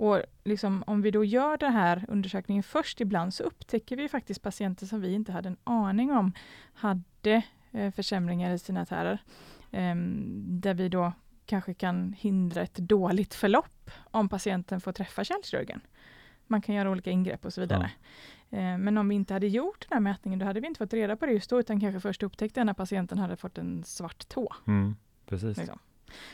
Och 0.00 0.22
liksom, 0.44 0.84
om 0.86 1.02
vi 1.02 1.10
då 1.10 1.24
gör 1.24 1.56
den 1.56 1.72
här 1.72 2.04
undersökningen 2.08 2.62
först 2.62 3.00
ibland 3.00 3.34
så 3.34 3.42
upptäcker 3.42 3.96
vi 3.96 4.08
faktiskt 4.08 4.42
patienter 4.42 4.86
som 4.86 5.00
vi 5.00 5.12
inte 5.14 5.32
hade 5.32 5.48
en 5.48 5.56
aning 5.64 6.10
om 6.12 6.32
hade 6.74 7.42
eh, 7.70 7.92
försämringar 7.92 8.50
i 8.54 8.58
sina 8.58 8.80
artärer. 8.80 9.22
Ehm, 9.70 10.60
där 10.60 10.74
vi 10.74 10.88
då 10.88 11.12
kanske 11.46 11.74
kan 11.74 12.12
hindra 12.12 12.62
ett 12.62 12.74
dåligt 12.74 13.34
förlopp 13.34 13.90
om 14.10 14.28
patienten 14.28 14.80
får 14.80 14.92
träffa 14.92 15.24
kärlkirurgen. 15.24 15.80
Man 16.46 16.62
kan 16.62 16.74
göra 16.74 16.90
olika 16.90 17.10
ingrepp 17.10 17.44
och 17.44 17.52
så 17.52 17.60
vidare. 17.60 17.90
Eh, 18.50 18.78
Men 18.78 18.98
om 18.98 19.08
vi 19.08 19.14
inte 19.14 19.34
hade 19.34 19.48
gjort 19.48 19.86
den 19.88 19.96
här 19.96 20.00
mätningen, 20.00 20.38
då 20.38 20.46
hade 20.46 20.60
vi 20.60 20.66
inte 20.66 20.78
fått 20.78 20.92
reda 20.92 21.16
på 21.16 21.26
det 21.26 21.32
just 21.32 21.50
då, 21.50 21.60
utan 21.60 21.80
kanske 21.80 22.00
först 22.00 22.22
upptäckte 22.22 22.64
när 22.64 22.74
patienten 22.74 23.18
hade 23.18 23.36
fått 23.36 23.58
en 23.58 23.84
svart 23.84 24.28
tå. 24.28 24.54
Mm, 24.66 24.96
precis. 25.26 25.56
Liksom. 25.58 25.78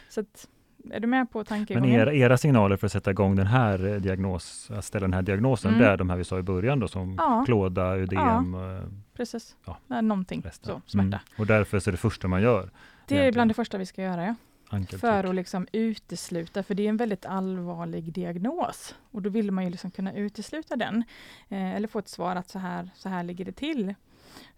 Så 0.08 0.20
att, 0.20 0.48
är 0.92 1.00
du 1.00 1.06
med 1.06 1.30
på 1.30 1.38
Men 1.38 1.44
tankegången? 1.46 1.90
era, 1.92 2.12
era 2.14 2.36
signaler 2.38 2.76
för 2.76 2.86
att 2.86 2.92
sätta 2.92 3.10
igång 3.10 3.36
den 3.36 3.46
här 3.46 3.86
eh, 3.86 4.00
diagnos, 4.00 4.70
att 4.70 4.84
ställa 4.84 5.04
den 5.06 5.14
här 5.14 5.22
diagnosen, 5.22 5.70
Mm. 5.70 5.82
det 5.82 5.88
är 5.88 5.96
de 5.96 6.10
här 6.10 6.16
vi 6.16 6.24
sa 6.24 6.38
i 6.38 6.42
början 6.42 6.80
då 6.80 6.88
som 6.88 7.14
Ja. 7.18 7.42
klåda, 7.46 7.82
ödem, 7.96 8.54
eh, 8.54 8.82
Precis, 9.16 9.56
Ja. 9.66 9.78
ja. 9.86 10.00
någonting 10.00 10.40
resten. 10.44 10.74
så, 10.74 10.90
smärta. 10.90 11.06
Mm. 11.06 11.20
Och 11.38 11.46
därför 11.46 11.78
så 11.78 11.90
är 11.90 11.92
det 11.92 11.98
första 11.98 12.28
man 12.28 12.42
gör 12.42 12.60
Det 12.60 13.14
är 13.14 13.18
egentligen. 13.18 13.32
bland 13.34 13.50
det 13.50 13.54
första 13.54 13.78
vi 13.78 13.86
ska 13.86 14.02
göra, 14.02 14.24
ja. 14.26 14.34
ankeltryck. 14.68 15.00
För 15.00 15.24
att 15.24 15.34
liksom 15.34 15.66
utesluta, 15.72 16.62
för 16.62 16.74
det 16.74 16.82
är 16.84 16.88
en 16.88 16.96
väldigt 16.96 17.26
allvarlig 17.26 18.12
diagnos. 18.12 18.94
Och 19.10 19.22
då 19.22 19.30
vill 19.30 19.50
man 19.50 19.64
ju 19.64 19.70
liksom 19.70 19.90
kunna 19.90 20.12
utesluta 20.14 20.76
den. 20.76 21.04
Eh, 21.48 21.74
eller 21.76 21.88
få 21.88 21.98
ett 21.98 22.08
svar 22.08 22.36
att 22.36 22.48
så 22.48 22.58
här, 22.58 22.90
så 22.94 23.08
här 23.08 23.22
ligger 23.22 23.44
det 23.44 23.52
till. 23.52 23.94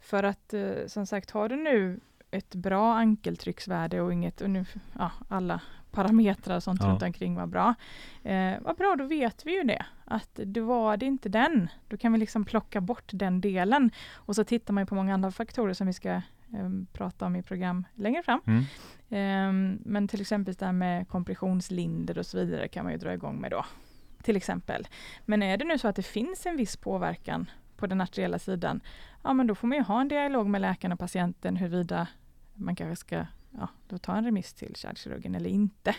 För 0.00 0.22
att 0.22 0.54
eh, 0.54 0.70
som 0.86 1.06
sagt, 1.06 1.30
har 1.30 1.48
du 1.48 1.56
nu 1.56 2.00
ett 2.30 2.54
bra 2.54 2.94
ankeltrycksvärde 2.94 4.00
och 4.00 4.12
inget, 4.12 4.40
och 4.40 4.50
nu, 4.50 4.64
ja, 4.98 5.10
alla 5.28 5.60
parametrar 5.90 6.56
och 6.56 6.62
sånt 6.62 6.80
Ja. 6.82 6.88
runt 6.88 7.02
omkring 7.02 7.34
var 7.34 7.46
bra. 7.46 7.74
Eh, 8.22 8.54
vad 8.60 8.76
bra, 8.76 8.94
då 8.98 9.04
vet 9.04 9.46
vi 9.46 9.56
ju 9.56 9.62
det. 9.62 9.86
Att 10.04 10.40
det 10.44 10.60
var 10.60 10.96
det 10.96 11.06
inte 11.06 11.28
den. 11.28 11.68
Då 11.88 11.96
kan 11.96 12.12
vi 12.12 12.18
liksom 12.18 12.44
plocka 12.44 12.80
bort 12.80 13.10
den 13.12 13.40
delen. 13.40 13.90
Och 14.14 14.34
så 14.34 14.44
tittar 14.44 14.74
man 14.74 14.86
på 14.86 14.94
många 14.94 15.14
andra 15.14 15.30
faktorer 15.30 15.74
som 15.74 15.86
vi 15.86 15.92
ska 15.92 16.10
eh, 16.10 16.22
prata 16.92 17.26
om 17.26 17.36
i 17.36 17.42
program 17.42 17.84
längre 17.94 18.22
fram. 18.22 18.40
Mm. 18.46 18.64
Ehm, 19.10 19.78
men 19.84 20.08
till 20.08 20.20
exempel 20.20 20.54
det 20.54 20.66
här 20.66 20.72
med 20.72 21.08
kompressionslinder 21.08 22.18
och 22.18 22.26
så 22.26 22.38
vidare 22.38 22.68
kan 22.68 22.84
man 22.84 22.92
ju 22.92 22.98
dra 22.98 23.14
igång 23.14 23.40
med 23.40 23.50
då. 23.50 23.64
Till 24.22 24.36
exempel. 24.36 24.88
Men 25.24 25.42
är 25.42 25.56
det 25.56 25.64
nu 25.64 25.78
så 25.78 25.88
att 25.88 25.96
det 25.96 26.02
finns 26.02 26.46
en 26.46 26.56
viss 26.56 26.76
påverkan 26.76 27.50
på 27.76 27.86
den 27.86 28.00
arteriella 28.00 28.38
sidan, 28.38 28.80
ja 29.22 29.32
men 29.32 29.46
då 29.46 29.54
får 29.54 29.68
man 29.68 29.78
ju 29.78 29.84
ha 29.84 30.00
en 30.00 30.08
dialog 30.08 30.46
med 30.46 30.60
läkaren 30.60 30.92
och 30.92 30.98
patienten 30.98 31.56
huruvida 31.56 32.06
man 32.54 32.76
kanske 32.76 32.96
ska 32.96 33.26
ja, 33.58 33.68
då 33.88 33.98
ta 33.98 34.16
en 34.16 34.24
remiss 34.24 34.54
till 34.54 34.76
kärlkirurgen 34.76 35.34
eller 35.34 35.50
inte. 35.50 35.94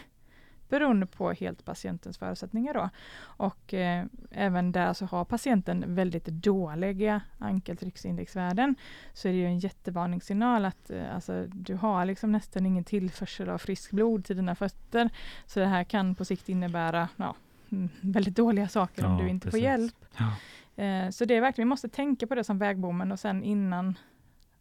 Beroende 0.69 1.05
på 1.05 1.31
helt 1.31 1.65
patientens 1.65 2.17
förutsättningar 2.17 2.73
då. 2.73 2.89
Och 3.21 3.73
eh, 3.73 4.05
även 4.31 4.71
där 4.71 4.93
så 4.93 5.05
har 5.05 5.25
patienten 5.25 5.95
väldigt 5.95 6.25
dåliga 6.25 7.21
ankeltrycksindexvärden 7.37 8.75
så 9.13 9.27
är 9.27 9.31
det 9.31 9.37
ju 9.37 9.45
en 9.45 9.59
jättevarningssignal 9.59 10.65
att 10.65 10.89
eh, 10.89 11.15
alltså, 11.15 11.45
du 11.47 11.75
har 11.75 12.05
liksom 12.05 12.31
nästan 12.31 12.65
ingen 12.65 12.83
tillförsel 12.83 13.49
av 13.49 13.57
friskt 13.57 13.91
blod 13.91 14.25
till 14.25 14.35
dina 14.35 14.55
fötter. 14.55 15.09
Så 15.45 15.59
det 15.59 15.65
här 15.65 15.83
kan 15.83 16.15
på 16.15 16.25
sikt 16.25 16.49
innebära 16.49 17.09
ja, 17.15 17.35
mm, 17.71 17.89
väldigt 18.01 18.35
dåliga 18.35 18.67
saker 18.67 19.05
om 19.05 19.11
Ja, 19.11 19.23
du 19.23 19.29
inte 19.29 19.47
får 19.47 19.51
precis. 19.51 19.63
hjälp. 19.63 20.05
Ja. 20.17 20.33
Eh, 20.83 21.09
så 21.09 21.25
det 21.25 21.35
är 21.35 21.41
verkligen, 21.41 21.67
vi 21.67 21.69
måste 21.69 21.89
tänka 21.89 22.27
på 22.27 22.35
det 22.35 22.43
som 22.43 22.57
vägbommen 22.57 23.11
och 23.11 23.19
sen 23.19 23.43
innan 23.43 23.97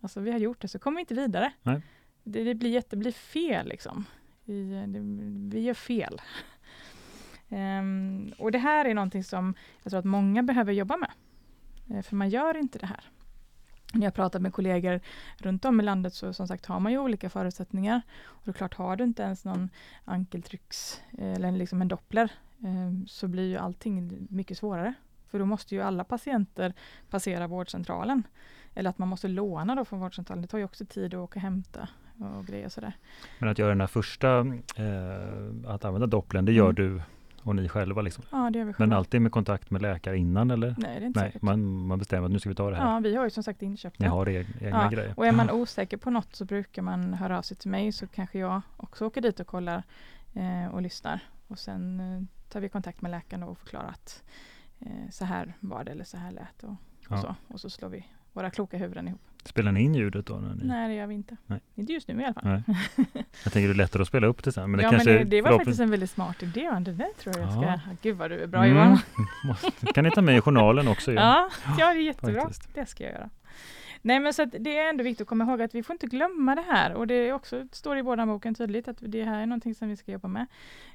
alltså, 0.01 0.21
vi 0.21 0.33
har 0.33 0.39
gjort 0.39 0.61
det 0.61 0.69
så 0.69 0.79
kommer 0.79 0.97
vi 0.97 1.01
inte 1.01 1.15
vidare. 1.15 1.53
Nej. 1.63 1.83
Det, 2.33 2.45
det 2.45 2.55
blir 2.55 2.83
det 2.91 2.97
blir 2.97 3.13
fel 3.13 3.69
liksom. 3.69 4.05
Vi, 4.45 4.87
det, 4.87 5.01
vi 5.57 5.65
gör 5.65 5.75
fel. 5.75 6.21
um, 7.49 8.33
och 8.39 8.53
det 8.53 8.59
här 8.59 8.85
är 8.85 8.95
någonting 8.95 9.25
som 9.25 9.55
jag 9.83 9.91
tror 9.91 9.99
att 9.99 10.05
många 10.05 10.43
behöver 10.43 10.73
jobba 10.73 10.97
med. 10.97 11.11
Eh, 11.91 12.03
för 12.03 12.17
man 12.17 12.29
gör 12.29 12.57
inte 12.57 12.79
det 12.79 12.87
här. 12.87 13.05
När 13.93 14.07
jag 14.07 14.15
pratar 14.15 14.41
med 14.41 14.53
kollegor 14.53 15.01
runt 15.39 15.65
om 15.65 15.81
i 15.81 15.83
landet 15.83 16.15
så 16.15 16.33
som 16.33 16.49
sagt 16.49 16.67
har 16.67 16.81
man 16.81 16.93
ju 16.93 16.99
olika 16.99 17.31
förutsättningar. 17.31 18.03
Och 18.25 18.43
det 18.45 18.51
är 18.51 18.53
klart, 18.53 18.75
har 18.75 18.97
du 18.97 19.05
inte 19.05 19.23
ens 19.23 19.45
någon 19.45 19.71
ankeltrycks 20.05 21.01
eh, 21.19 21.33
eller 21.33 21.53
liksom 21.53 21.83
en 21.83 21.89
doppler 21.89 22.33
eh, 22.65 23.07
så 23.07 23.29
blir 23.29 23.49
ju 23.49 23.57
allting 23.57 24.27
mycket 24.31 24.59
svårare. 24.59 24.95
För 25.27 25.39
då 25.39 25.47
måste 25.47 25.75
ju 25.75 25.81
alla 25.81 26.05
patienter 26.05 26.75
passera 27.11 27.47
vårdcentralen. 27.47 28.23
Eller 28.75 28.91
att 28.91 28.99
man 28.99 29.09
måste 29.09 29.29
låna 29.29 29.75
då 29.75 29.85
från 29.85 30.01
vårdcentralen. 30.01 30.43
Det 30.43 30.49
tar 30.49 30.59
ju 30.59 30.65
också 30.65 30.85
tid 30.85 31.15
att 31.15 31.21
åka 31.21 31.39
och 31.39 31.43
hämta 31.43 31.89
och 32.19 32.47
grejer 32.47 32.69
sådär. 32.69 32.93
Men 33.39 33.49
att 33.49 33.59
göra 33.59 33.69
den 33.69 33.81
här 33.81 33.87
första, 33.87 34.39
eh, 34.77 35.71
att 35.75 35.85
använda 35.85 36.07
doppeln, 36.07 36.45
det 36.45 36.53
gör 36.53 36.65
Mm. 36.71 36.75
du 36.75 37.03
och 37.43 37.57
ni 37.57 37.69
själva 37.69 38.03
liksom. 38.03 38.25
Ja, 38.31 38.51
det 38.53 38.59
gör 38.59 38.65
vi 38.65 38.69
Men 38.69 38.75
själva. 38.75 38.97
alltid 38.97 39.23
med 39.23 39.33
kontakt 39.33 39.71
med 39.71 39.83
läkare 39.83 40.19
innan 40.19 40.51
eller? 40.51 40.75
Nej, 40.79 40.99
det 41.01 41.05
är 41.05 41.07
inte 41.07 41.21
Nej, 41.21 41.29
säkert. 41.29 41.43
man, 41.43 41.87
man 41.87 41.99
bestämmer 41.99 42.27
att 42.27 42.33
nu 42.33 42.39
ska 42.39 42.49
vi 42.49 42.55
ta 42.55 42.71
det 42.71 42.77
här. 42.77 42.93
Ja, 42.95 43.01
vi 43.01 43.17
har 43.17 43.25
ju 43.25 43.31
som 43.31 43.43
sagt 43.43 43.63
inköpt 43.63 43.99
Ni 43.99 44.05
det. 44.07 44.11
har 44.11 44.27
eg- 44.27 44.47
egna 44.63 44.83
Ja, 44.85 44.89
grejer. 44.91 45.15
Och 45.17 45.27
är 45.27 45.33
man 45.33 45.51
osäker 45.51 45.97
på 45.97 46.11
något 46.11 46.35
så 46.37 46.45
brukar 46.45 46.83
man 46.83 47.15
höra 47.15 47.39
av 47.39 47.43
sig 47.43 47.57
till 47.57 47.71
mig 47.71 47.93
så 47.93 48.07
kanske 48.07 48.39
jag 48.39 48.61
också 48.77 49.07
åker 49.07 49.21
dit 49.21 49.41
och 49.41 49.47
kollar 49.47 49.83
eh, 50.35 50.67
och 50.75 50.83
lyssnar. 50.83 51.21
Och 51.49 51.59
sen 51.59 52.01
eh, 52.01 52.23
tar 52.53 52.61
vi 52.61 52.69
kontakt 52.69 53.03
med 53.03 53.11
läkaren 53.11 53.43
och 53.43 53.59
förklarar 53.59 53.89
att 53.89 54.23
eh, 54.81 55.11
så 55.11 55.25
här 55.25 55.55
var 55.61 55.85
det 55.85 55.91
eller 55.91 56.05
så 56.05 56.17
här 56.17 56.31
lät 56.31 56.63
och, 56.63 56.71
och 56.71 56.77
Ja. 57.09 57.21
så. 57.21 57.35
Och 57.49 57.61
så 57.61 57.71
slår 57.71 57.89
vi 57.89 58.07
våra 58.33 58.51
kloka 58.51 58.77
huvuden 58.77 59.09
ihop. 59.09 59.21
Spelar 59.49 59.73
ni 59.73 59.81
in 59.81 59.95
ljudet 59.95 60.27
då? 60.27 60.35
När 60.35 60.55
ni... 60.55 60.65
Nej, 60.65 60.89
det 60.89 60.95
gör 60.95 61.07
vi 61.07 61.15
inte. 61.15 61.37
Nej. 61.47 61.61
Inte 61.75 61.93
just 61.93 62.09
nu 62.09 62.21
i 62.21 62.25
alla 62.25 62.35
fall. 62.35 62.45
Nej. 62.45 62.63
Jag 63.45 63.53
tänker 63.53 63.69
det 63.69 63.75
är 63.75 63.75
lättare 63.75 64.03
att 64.03 64.09
spela 64.09 64.27
upp 64.27 64.45
det 64.45 64.53
sen. 64.53 64.71
Men 64.71 64.79
det 64.79 64.85
ja, 64.85 64.91
kanske 64.91 65.11
men 65.11 65.19
det, 65.19 65.37
det 65.37 65.43
var 65.43 65.57
faktiskt 65.59 65.81
en 65.81 65.91
väldigt 65.91 66.11
smart 66.11 66.43
idé. 66.43 66.71
Det 66.81 66.93
där 66.93 67.09
tror 67.19 67.39
jag 67.39 67.53
ska... 67.53 67.63
Ja. 67.63 67.81
Gud 68.03 68.17
vad 68.17 68.31
du 68.31 68.43
är 68.43 68.47
bra 68.47 68.65
Mm. 68.65 68.77
Johan. 68.77 68.99
Kan 69.95 70.05
ni 70.05 70.11
ta 70.11 70.23
med 70.23 70.37
i 70.37 70.41
journalen 70.41 70.89
också? 70.89 71.11
ju. 71.11 71.17
Ja, 71.17 71.49
ja, 71.79 71.87
det 71.95 72.01
är 72.01 72.03
jättebra. 72.03 72.41
Faktiskt. 72.43 72.75
Det 72.75 72.87
ska 72.87 73.05
jag 73.05 73.13
göra. 73.13 73.31
Nej, 74.03 74.21
men 74.21 74.35
så 74.35 74.45
det 74.45 74.79
är 74.79 74.91
ändå 74.91 75.05
viktigt 75.05 75.21
att 75.21 75.29
komma 75.29 75.45
ihåg 75.45 75.63
att 75.63 75.75
vi 75.75 75.83
får 75.83 75.95
inte 75.95 76.07
glömma 76.07 76.55
det 76.55 76.63
här. 76.63 76.95
Och 76.95 77.07
det 77.07 77.15
är 77.15 77.33
också, 77.33 77.67
står 77.73 77.99
i 77.99 78.03
båda 78.03 78.27
boken 78.27 78.55
tydligt 78.55 78.89
att 78.89 78.97
det 79.01 79.25
här 79.25 79.41
är 79.41 79.47
någonting 79.47 79.75
som 79.75 79.89
vi 79.89 79.97
ska 79.97 80.13
jobba 80.13 80.29
med. 80.29 80.47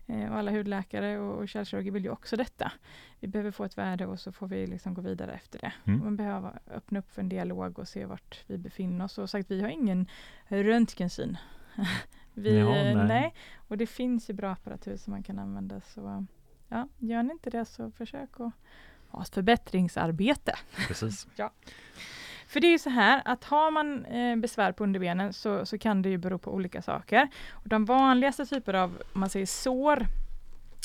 Eh, 0.08 0.32
och 0.32 0.38
alla 0.38 0.52
hudläkare 0.52 1.20
och, 1.20 1.38
och 1.38 1.50
kärlkirurger 1.50 1.92
vill 1.92 2.04
ju 2.04 2.10
också 2.10 2.36
detta. 2.36 2.72
Vi 3.20 3.28
behöver 3.28 3.52
få 3.52 3.64
ett 3.64 3.78
värde 3.78 4.06
och 4.06 4.20
så 4.20 4.32
får 4.32 4.48
vi 4.48 4.68
liksom 4.68 4.94
gå 4.94 5.02
vidare 5.02 5.34
efter 5.34 5.60
det. 5.60 5.74
Mm. 5.86 6.00
Man 6.00 6.16
behöver 6.16 6.60
öppna 6.74 7.00
upp 7.00 7.12
för 7.12 7.22
en 7.22 7.30
dialog 7.30 7.80
och 7.80 7.88
se 7.88 8.06
vart 8.06 8.44
vi 8.48 8.58
befinner 8.58 9.06
oss. 9.06 9.18
Och 9.18 9.30
sagt, 9.30 9.52
vi 9.52 9.62
har 9.62 9.70
ingen 9.70 10.08
röntgensyn. 10.48 11.38
vi, 12.34 12.60
Ja, 12.60 12.66
nej. 12.66 12.96
nej. 12.96 13.34
Och 13.68 13.78
det 13.78 13.88
finns 13.88 14.30
ju 14.30 14.34
bra 14.34 14.52
apparatur 14.52 14.98
som 14.98 15.12
man 15.12 15.24
kan 15.24 15.40
använda. 15.40 15.82
Så 15.82 16.26
ja, 16.70 16.88
gör 16.98 17.24
ni 17.24 17.32
inte 17.32 17.50
det 17.50 17.66
så 17.66 17.92
försök 17.92 18.40
att 18.40 18.52
ha 19.08 19.22
ett 19.22 19.34
förbättringsarbete. 19.34 20.56
Precis. 20.88 21.28
För 22.54 22.60
det 22.60 22.68
är 22.68 22.72
ju 22.72 22.80
så 22.80 22.90
här 22.90 23.22
att 23.26 23.44
har 23.44 23.72
man 23.72 24.06
eh, 24.06 24.36
besvär 24.36 24.72
på 24.72 24.84
underbenen 24.84 25.34
så, 25.34 25.66
så 25.66 25.78
kan 25.78 26.02
det 26.02 26.10
ju 26.10 26.18
bero 26.18 26.38
på 26.38 26.54
olika 26.54 26.82
saker. 26.82 27.28
Och 27.52 27.70
de 27.70 27.86
vanligaste 27.86 28.46
typer 28.46 28.74
av, 28.74 29.02
om 29.14 29.20
man 29.20 29.30
säger 29.30 29.46
sår, 29.46 30.06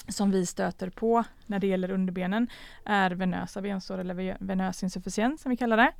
som 0.09 0.31
vi 0.31 0.47
stöter 0.47 0.91
på 0.91 1.25
när 1.47 1.59
det 1.59 1.67
gäller 1.67 1.91
underbenen 1.91 2.49
är 2.85 3.11
venösa 3.11 3.63
bensår 3.63 3.99
eller 3.99 4.37
venös 4.41 4.83
insufficiens 4.83 5.43
som 5.43 5.51
vi 5.51 5.57
kallar 5.57 5.77
det. 5.77 5.93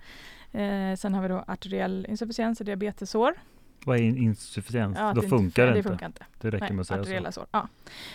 Eh, 0.63 0.97
sen 0.97 1.15
har 1.15 1.23
vi 1.23 1.29
då 1.29 1.45
arteriell 1.47 2.07
insufficiens 2.09 2.61
och 2.61 2.67
diabetessår. 2.67 3.35
Vad 3.89 3.97
är 3.99 4.03
in- 4.03 4.17
insufficiens? 4.17 4.97
Ja, 4.99 5.13
Då 5.13 5.17
inte- 5.23 5.29
funkar 5.29 5.67
det, 5.67 5.73
det 5.73 5.79
inte. 5.79 5.89
funkar 5.89 6.07
inte. 6.07 6.25
Det 6.41 6.51
räcker 6.51 6.61
Nej, 6.61 6.73
med 6.73 6.81
att 6.81 6.87
säga 6.87 7.01
arteriella 7.01 7.33
så. 7.33 7.41
sår. 7.41 7.47
Ja. 7.53 7.69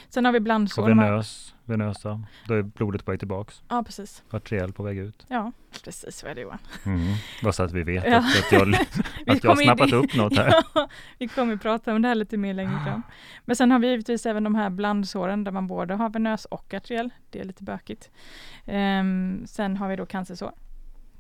Sen 0.10 0.26
har 0.26 0.32
vi 0.32 0.40
blandsår. 0.40 0.84
Och 0.84 0.90
venös, 0.90 1.56
venösa, 1.66 2.24
då 2.48 2.54
är 2.54 2.62
blodet 2.62 3.06
på 3.06 3.12
väg 3.12 3.20
tillbaks. 3.20 3.62
Ja, 3.70 3.84
precis. 3.84 4.24
Arteriell 4.30 4.74
på 4.74 4.84
väg 4.84 4.98
ut. 4.98 5.26
Ja, 5.28 5.52
precis 5.84 6.18
så 6.18 6.28
är 6.28 6.36
det 6.36 6.42
Johan. 6.42 6.58
Mm. 6.86 7.14
Bara 7.44 7.54
så 7.54 7.64
att 7.64 7.72
vi 7.72 7.84
vet 7.84 8.06
Ja. 8.06 8.18
att, 8.18 8.26
att 8.26 8.52
jag, 8.52 8.74
att 9.28 9.44
jag 9.44 9.52
har 9.52 9.64
snappat 9.64 9.94
upp 9.94 10.16
något 10.16 10.38
här. 10.38 10.64
Ja, 10.76 10.90
vi 11.20 11.28
kommer 11.28 11.58
prata 11.58 11.94
om 11.96 12.02
det 12.02 12.08
här 12.08 12.16
lite 12.16 12.38
mer 12.38 12.54
längre 12.54 12.80
fram. 12.86 13.02
Men 13.46 13.56
sen 13.56 13.72
har 13.72 13.80
vi 13.80 13.88
givetvis 13.88 14.26
även 14.26 14.44
de 14.44 14.56
här 14.56 14.70
blandsåren 14.70 15.44
där 15.44 15.52
man 15.52 15.68
både 15.68 15.94
har 15.94 16.10
venös 16.10 16.46
och 16.46 16.74
arteriell. 16.74 17.10
Det 17.30 17.40
är 17.40 17.44
lite 17.44 17.64
bökigt. 17.64 18.10
Ehm, 18.66 19.44
sen 19.48 19.78
har 19.78 19.88
vi 19.90 19.96
då 19.96 20.06
cancersår. 20.06 20.52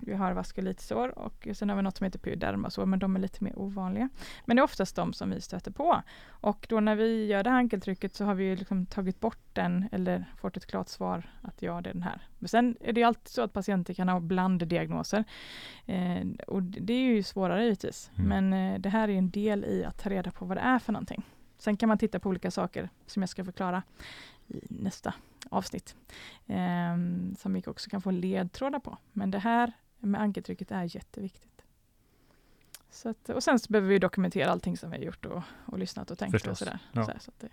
Vi 0.05 0.13
har 0.13 0.33
vaskulitsår 0.33 1.19
och 1.19 1.47
sen 1.53 1.69
har 1.69 1.75
vi 1.75 1.81
något 1.81 1.97
som 1.97 2.05
heter 2.05 2.19
pyodermasår 2.19 2.85
men 2.85 2.99
de 2.99 3.15
är 3.15 3.19
lite 3.19 3.43
mer 3.43 3.59
ovanliga. 3.59 4.09
Men 4.45 4.55
det 4.55 4.61
är 4.61 4.63
oftast 4.63 4.95
de 4.95 5.13
som 5.13 5.29
vi 5.29 5.41
stöter 5.41 5.71
på. 5.71 6.01
Och 6.27 6.65
då 6.69 6.79
när 6.79 6.95
vi 6.95 7.25
gör 7.25 7.43
det 7.43 7.49
här 7.49 7.57
ankeltrycket 7.57 8.15
så 8.15 8.25
har 8.25 8.35
vi 8.35 8.55
liksom 8.55 8.85
tagit 8.85 9.19
bort 9.19 9.39
den 9.53 9.89
eller 9.91 10.25
fått 10.37 10.57
ett 10.57 10.65
klart 10.65 10.89
svar 10.89 11.29
att 11.41 11.61
ja, 11.61 11.81
det 11.81 11.89
är 11.89 11.93
den 11.93 12.03
här. 12.03 12.21
Men 12.39 12.47
sen 12.47 12.77
är 12.81 12.93
det 12.93 13.03
alltid 13.03 13.27
så 13.27 13.41
att 13.41 13.53
patienter 13.53 13.93
kan 13.93 14.09
ha 14.09 14.19
blanddiagnoser. 14.19 15.23
Eh, 15.85 16.27
och 16.47 16.63
det 16.63 16.93
är 16.93 17.13
ju 17.15 17.23
svårare 17.23 17.63
givetvis. 17.63 18.11
Mm. 18.15 18.29
Men 18.29 18.73
eh, 18.73 18.79
det 18.79 18.89
här 18.89 19.09
är 19.09 19.17
en 19.17 19.29
del 19.29 19.65
i 19.65 19.85
att 19.85 19.97
ta 19.97 20.09
reda 20.09 20.31
på 20.31 20.45
vad 20.45 20.57
det 20.57 20.61
är 20.61 20.79
för 20.79 20.93
någonting. 20.93 21.23
Sen 21.57 21.77
kan 21.77 21.89
man 21.89 21.97
titta 21.97 22.19
på 22.19 22.29
olika 22.29 22.51
saker 22.51 22.89
som 23.05 23.21
jag 23.21 23.29
ska 23.29 23.45
förklara 23.45 23.83
i 24.47 24.61
nästa 24.69 25.13
avsnitt. 25.49 25.95
Ehm, 26.47 27.35
som 27.35 27.53
vi 27.53 27.63
också 27.67 27.89
kan 27.89 28.01
få 28.01 28.11
ledtrådar 28.11 28.79
på. 28.79 28.97
Men 29.11 29.31
det 29.31 29.39
här 29.39 29.73
med 30.07 30.21
ankeltrycket 30.21 30.71
är 30.71 30.95
jätteviktigt. 30.95 31.61
Så 32.91 33.09
att, 33.09 33.29
och 33.29 33.43
sen 33.43 33.59
så 33.59 33.71
behöver 33.71 33.89
vi 33.89 33.99
dokumentera 33.99 34.51
allting 34.51 34.77
som 34.77 34.91
vi 34.91 34.97
har 34.97 35.03
gjort 35.03 35.25
och, 35.25 35.41
och 35.65 35.79
lyssnat 35.79 36.11
och 36.11 36.17
tänkt 36.17 36.47
och 36.47 36.57
sådär. 36.57 36.79
Ja. 36.91 37.05
Så 37.05 37.11
så 37.19 37.31
det 37.39 37.49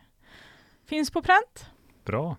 finns 0.84 1.10
på 1.10 1.22
pränt. 1.22 1.70
Bra. 2.04 2.36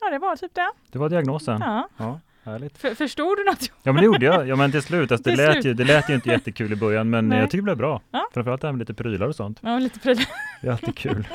Ja, 0.00 0.10
det 0.10 0.18
var 0.18 0.36
typ 0.36 0.54
det. 0.54 0.70
Det 0.90 0.98
var 0.98 1.08
diagnosen. 1.08 1.60
Ja. 1.60 1.88
Ja, 1.96 2.20
härligt. 2.42 2.78
För, 2.78 2.94
förstod 2.94 3.36
du 3.38 3.44
något? 3.44 3.62
Ja 3.82 3.92
men 3.92 3.96
det 3.96 4.04
gjorde 4.04 4.26
jag. 4.26 4.48
Ja 4.48 4.56
men 4.56 4.70
till 4.72 4.82
slut. 4.82 5.12
Alltså, 5.12 5.24
det, 5.30 5.36
Till 5.36 5.44
lät 5.44 5.52
slut. 5.52 5.64
ju, 5.64 5.74
det 5.74 5.84
lät 5.84 6.10
ju 6.10 6.14
inte 6.14 6.28
jättekul 6.28 6.72
i 6.72 6.76
början 6.76 7.10
men 7.10 7.28
Nej. 7.28 7.38
jag 7.38 7.50
tycker 7.50 7.56
det 7.58 7.62
blev 7.62 7.76
bra. 7.76 8.00
Ja. 8.10 8.28
Framförallt 8.34 8.60
det 8.60 8.66
här 8.68 8.72
med 8.72 8.78
lite 8.78 8.94
prylar 8.94 9.26
och 9.28 9.36
sånt. 9.36 9.58
Ja, 9.62 9.78
lite 9.78 9.98
prylar. 9.98 10.24
Det 10.62 10.68
är 10.68 10.72
alltid 10.72 10.96
kul. 10.96 11.28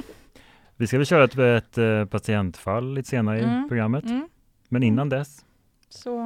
Vi 0.75 0.87
ska 0.87 0.97
väl 0.97 1.05
köra 1.05 1.23
ett, 1.23 1.37
ett 1.37 1.77
eh, 1.77 2.05
patientfall 2.05 2.93
lite 2.93 3.09
senare 3.09 3.39
i 3.39 3.43
Mm. 3.43 3.67
programmet. 3.67 4.03
Mm. 4.03 4.29
Men 4.69 4.83
innan 4.83 5.09
dess, 5.09 5.45
Så, 5.89 6.21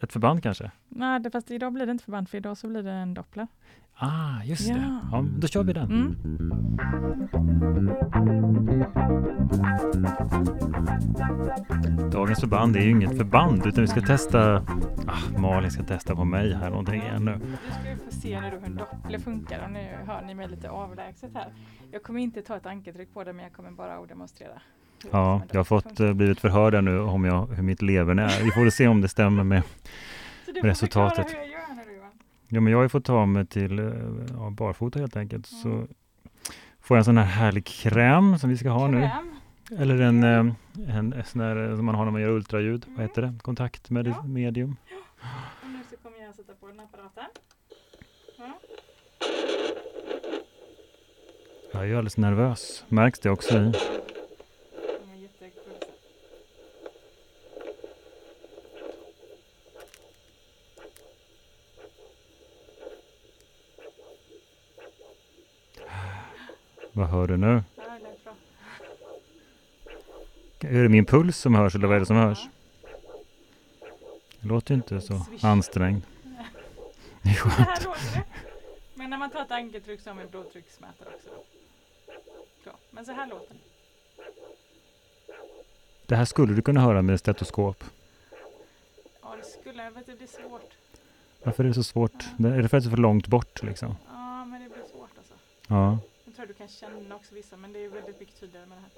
ett 0.00 0.12
förband 0.12 0.42
kanske? 0.42 0.70
nej, 0.88 1.20
det, 1.20 1.30
fast 1.30 1.50
idag 1.50 1.72
blir 1.72 1.86
det 1.86 1.92
inte 1.92 2.04
förband, 2.04 2.28
för 2.28 2.38
idag 2.38 2.56
så 2.56 2.68
blir 2.68 2.82
det 2.82 2.90
en 2.90 3.14
doppler. 3.14 3.46
Ah, 4.00 4.42
just 4.44 4.68
det. 4.68 4.78
Ja. 4.78 5.00
Ja, 5.12 5.22
men 5.22 5.40
då 5.40 5.46
kör 5.46 5.62
vi 5.62 5.72
den. 5.72 5.90
Mm. 5.90 6.16
Dagens 12.10 12.40
förband 12.40 12.76
är 12.76 12.80
ju 12.80 12.90
inget 12.90 13.16
förband 13.16 13.66
utan 13.66 13.80
vi 13.80 13.88
ska 13.88 14.00
testa, 14.00 14.64
ah, 15.06 15.38
Malin 15.38 15.70
ska 15.70 15.82
testa 15.82 16.16
på 16.16 16.24
mig 16.24 16.54
här 16.54 16.70
någonting 16.70 17.02
igen 17.02 17.24
nu. 17.24 17.38
Nu 17.38 17.56
ska 17.70 17.90
vi 17.90 17.96
få 17.96 18.20
se 18.20 18.40
nu 18.40 18.50
då 18.50 18.56
hur 18.56 18.66
en 18.66 18.76
doppler 18.76 19.18
funkar 19.18 19.64
och 19.64 19.70
nu 19.70 19.88
hör 20.06 20.22
ni 20.22 20.34
mig 20.34 20.48
lite 20.48 20.70
avlägset 20.70 21.30
här. 21.34 21.52
Jag 21.90 22.02
kommer 22.02 22.20
inte 22.20 22.42
ta 22.42 22.56
ett 22.56 22.66
ankeltryck 22.66 23.14
på 23.14 23.24
det 23.24 23.32
men 23.32 23.42
jag 23.42 23.52
kommer 23.52 23.70
bara 23.70 23.94
att 23.94 24.08
demonstrera. 24.08 24.60
Ja, 25.10 25.42
jag 25.50 25.58
har 25.58 25.64
fått 25.64 26.00
eh, 26.00 26.12
blivit 26.12 26.40
förhörd 26.40 26.74
här 26.74 26.82
nu 26.82 27.00
om 27.00 27.24
jag, 27.24 27.46
hur 27.46 27.62
mitt 27.62 27.82
leverne 27.82 28.22
är. 28.22 28.44
Vi 28.44 28.50
får 28.50 28.60
väl 28.60 28.72
se 28.72 28.88
om 28.88 29.00
det 29.00 29.08
stämmer 29.08 29.44
med. 29.44 29.62
Du 30.46 30.60
resultatet. 30.60 31.26
hur 31.30 31.38
jag 31.38 31.48
gör 31.48 31.86
nu 31.86 31.96
Johan. 31.96 32.10
Ja, 32.48 32.60
men 32.60 32.70
jag 32.70 32.78
har 32.78 32.82
ju 32.82 32.88
fått 32.88 33.04
ta 33.04 33.26
mig 33.26 33.46
till 33.46 33.78
eh, 33.78 33.84
ja, 34.32 34.50
barfota 34.50 34.98
helt 34.98 35.16
enkelt. 35.16 35.50
Mm. 35.52 35.62
Så 35.62 35.94
får 36.80 36.96
jag 36.96 36.98
en 36.98 37.04
sån 37.04 37.16
här 37.18 37.24
härlig 37.24 37.64
kräm 37.66 38.38
som 38.38 38.50
vi 38.50 38.56
ska 38.56 38.68
ha 38.70 38.88
nu. 38.88 39.00
Kräm. 39.00 39.34
Eller 39.78 40.00
en, 40.00 40.24
eh, 40.24 40.38
en, 40.96 41.12
en 41.12 41.24
sån 41.24 41.40
här 41.40 41.70
eh, 41.70 41.76
som 41.76 41.84
man 41.84 41.94
har 41.94 42.04
när 42.04 42.12
man 42.12 42.20
gör 42.20 42.28
ultraljud. 42.28 42.84
Mm. 42.84 42.96
Vad 42.96 43.06
heter 43.06 43.22
det? 43.22 43.34
Kontaktmedium. 43.42 44.76
Och 45.62 45.68
nu 45.70 45.78
så 45.90 45.96
kommer 45.96 46.18
jag 46.18 46.34
sätta 46.34 46.52
på 46.52 46.66
den 46.66 46.80
apparaten. 46.80 47.24
Ja. 48.38 48.58
Jag 51.72 51.82
är 51.82 51.86
ju 51.86 51.92
alldeles 51.94 52.16
nervös. 52.16 52.84
Märks 52.88 53.20
det 53.20 53.30
också 53.30 53.54
i? 53.54 53.60
Den 53.60 53.72
var 55.08 55.14
jättecool. 55.14 55.72
Vad 66.98 67.08
hör 67.08 67.26
du 67.26 67.36
nu? 67.36 67.62
Ja. 67.76 67.82
Är 70.60 70.82
det 70.82 70.88
min 70.88 71.04
puls 71.04 71.38
som 71.38 71.54
hörs 71.54 71.74
eller 71.74 71.86
vad 71.86 71.96
är 71.96 72.00
det 72.00 72.06
som 72.06 72.16
hörs? 72.16 72.48
Det 74.40 74.46
låter 74.48 74.74
inte 74.74 75.00
så 75.00 75.26
ansträngd. 75.42 76.02
Det 77.22 77.28
är 77.30 77.34
skönt. 77.34 77.88
Men 78.94 79.10
när 79.10 79.18
man 79.18 79.30
tar 79.30 79.42
ett 79.42 79.50
ankeltryck 79.50 80.00
så 80.00 80.10
har 80.10 80.14
man 80.14 80.24
blodtrycksmätare 80.30 81.08
också. 81.14 81.28
Så, 82.64 82.70
men 82.90 83.04
så 83.04 83.12
här 83.12 83.26
låter 83.26 83.54
det. 83.54 83.60
Det 86.06 86.16
här 86.16 86.24
skulle 86.24 86.54
du 86.54 86.62
kunna 86.62 86.80
höra 86.80 87.02
med 87.02 87.20
stetoskop. 87.20 87.84
Ja, 89.22 89.36
det 89.42 89.44
skulle 89.60 89.84
jag, 89.84 89.90
vet 89.90 90.06
det 90.06 90.16
blir 90.18 90.26
svårt. 90.26 90.70
Varför 91.42 91.64
är 91.64 91.68
det 91.68 91.74
så 91.74 91.82
svårt? 91.84 92.24
Det- 92.38 92.48
Är 92.48 92.62
det 92.62 92.68
för 92.68 92.76
att 92.76 92.82
det 92.84 92.88
är 92.88 92.90
för 92.90 92.96
långt 92.96 93.26
bort 93.26 93.62
liksom? 93.62 93.96
Ja, 94.12 94.44
men 94.44 94.62
det 94.62 94.68
blir 94.68 94.84
svårt 94.92 95.10
alltså. 95.18 95.34
Ja. 95.68 95.98
Jag 96.38 96.46
tror 96.46 96.54
du 96.54 96.58
kan 96.58 96.68
känna 96.68 97.14
också 97.14 97.34
vissa, 97.34 97.56
men 97.56 97.72
det 97.72 97.84
är 97.84 97.88
väldigt 97.88 98.20
mycket 98.20 98.40
tydligare 98.40 98.66
med 98.66 98.78
det 98.78 98.82
här. 98.82 98.90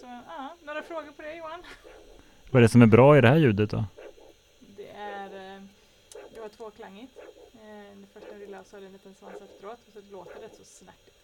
Så, 0.00 0.06
ja, 0.26 0.56
några 0.62 0.82
frågor 0.82 1.12
på 1.12 1.22
det 1.22 1.34
Johan? 1.34 1.62
Vad 2.50 2.60
är 2.60 2.62
det 2.62 2.68
som 2.68 2.82
är 2.82 2.86
bra 2.86 3.18
i 3.18 3.20
det 3.20 3.28
här 3.28 3.36
ljudet 3.36 3.70
då? 3.70 3.84
Det 4.76 4.88
är, 4.90 5.56
eh, 5.56 5.62
det 6.34 6.40
var 6.40 6.48
tvåklangigt. 6.48 7.12
Eh, 7.54 7.96
det 8.00 8.20
första 8.20 8.36
lilla 8.36 8.64
så 8.64 8.76
har 8.76 8.80
det 8.80 8.86
en 8.86 8.92
liten 8.92 9.14
svans 9.14 9.34
efteråt 9.34 9.78
så 9.92 10.00
låter 10.12 10.34
det 10.40 10.46
rätt 10.46 10.56
så 10.56 10.64
snärtigt. 10.64 11.16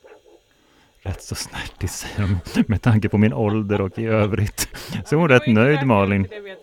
Rätt 1.02 1.22
så 1.22 1.34
snärtigt 1.34 1.92
säger 1.92 2.28
de 2.54 2.64
med 2.68 2.82
tanke 2.82 3.08
på 3.08 3.18
min 3.18 3.32
ålder 3.32 3.80
och 3.80 3.98
i 3.98 4.06
övrigt. 4.06 4.68
Så 5.06 5.14
är 5.16 5.20
hon 5.20 5.30
Ja, 5.30 5.36
rätt 5.36 5.46
nöjd 5.46 5.86
Malin. 5.86 6.28
jag 6.30 6.58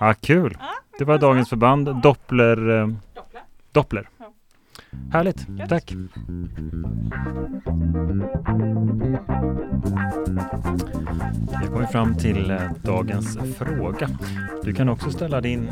Ja, 0.00 0.14
kul. 0.14 0.56
ja, 0.60 0.74
Det 0.98 1.04
var 1.04 1.18
dagens 1.18 1.48
förband. 1.48 2.02
Doppler. 2.02 2.68
Eh, 2.68 2.86
Doppler. 3.14 3.42
Doppler. 3.72 4.08
Härligt. 5.12 5.46
Gött. 5.48 5.68
Tack. 5.68 5.92
Vi 11.48 11.66
har 11.66 11.72
kommit 11.72 11.90
fram 11.90 12.14
till 12.14 12.50
eh, 12.50 12.72
dagens 12.82 13.38
fråga. 13.56 14.08
Du 14.62 14.74
kan 14.74 14.88
också 14.88 15.10
ställa 15.10 15.40
din 15.40 15.70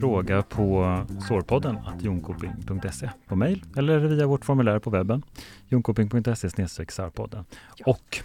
fråga 0.00 0.42
på 0.42 0.98
sårpodden 1.28 1.76
att 1.76 2.02
jonkoping.se 2.02 3.10
på 3.26 3.36
mejl 3.36 3.64
eller 3.76 3.98
via 3.98 4.26
vårt 4.26 4.44
formulär 4.44 4.78
på 4.78 4.90
webben 4.90 5.22
jonkoping.se 5.68 6.68
sarpodden. 6.88 7.44
Ja. 7.76 7.84
Och 7.86 8.18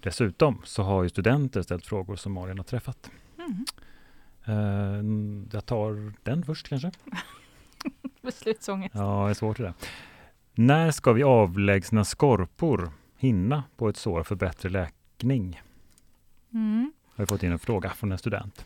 dessutom 0.00 0.60
så 0.64 0.82
har 0.82 1.02
ju 1.02 1.08
studenter 1.08 1.62
ställt 1.62 1.86
frågor 1.86 2.16
som 2.16 2.32
Malin 2.32 2.58
har 2.58 2.64
träffat. 2.64 3.10
Mm. 3.38 3.64
Eh, 4.44 5.46
jag 5.52 5.66
tar 5.66 6.12
den 6.22 6.42
först 6.42 6.68
kanske. 6.68 6.90
Beslutsångest. 8.24 8.94
Ja, 8.94 9.24
det 9.24 9.30
är 9.30 9.34
svårt 9.34 9.56
det 9.56 9.62
där. 9.62 9.74
När 10.54 10.90
ska 10.90 11.12
vi 11.12 11.22
avlägsna 11.22 12.04
skorpor, 12.04 12.92
hinna, 13.18 13.64
på 13.76 13.88
ett 13.88 13.96
sår 13.96 14.22
för 14.22 14.34
bättre 14.34 14.68
läkning? 14.68 15.62
Mm. 16.52 16.92
Har 17.04 17.24
vi 17.24 17.26
fått 17.26 17.42
in 17.42 17.52
en 17.52 17.58
fråga 17.58 17.90
från 17.90 18.12
en 18.12 18.18
student. 18.18 18.64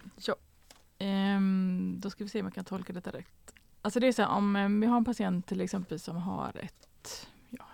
Ehm, 0.98 1.96
då 2.00 2.10
ska 2.10 2.24
vi 2.24 2.30
se 2.30 2.40
om 2.40 2.46
jag 2.46 2.54
kan 2.54 2.64
tolka 2.64 2.92
detta 2.92 3.10
rätt. 3.10 3.54
Alltså 3.82 4.00
det 4.00 4.06
är 4.06 4.12
så 4.12 4.22
här, 4.22 4.30
om 4.30 4.56
eh, 4.56 4.68
vi 4.68 4.86
har 4.86 4.96
en 4.96 5.04
patient 5.04 5.46
till 5.46 5.60
exempel 5.60 5.98
som 5.98 6.16
har 6.16 6.56
ett 6.56 7.28
ja, 7.50 7.64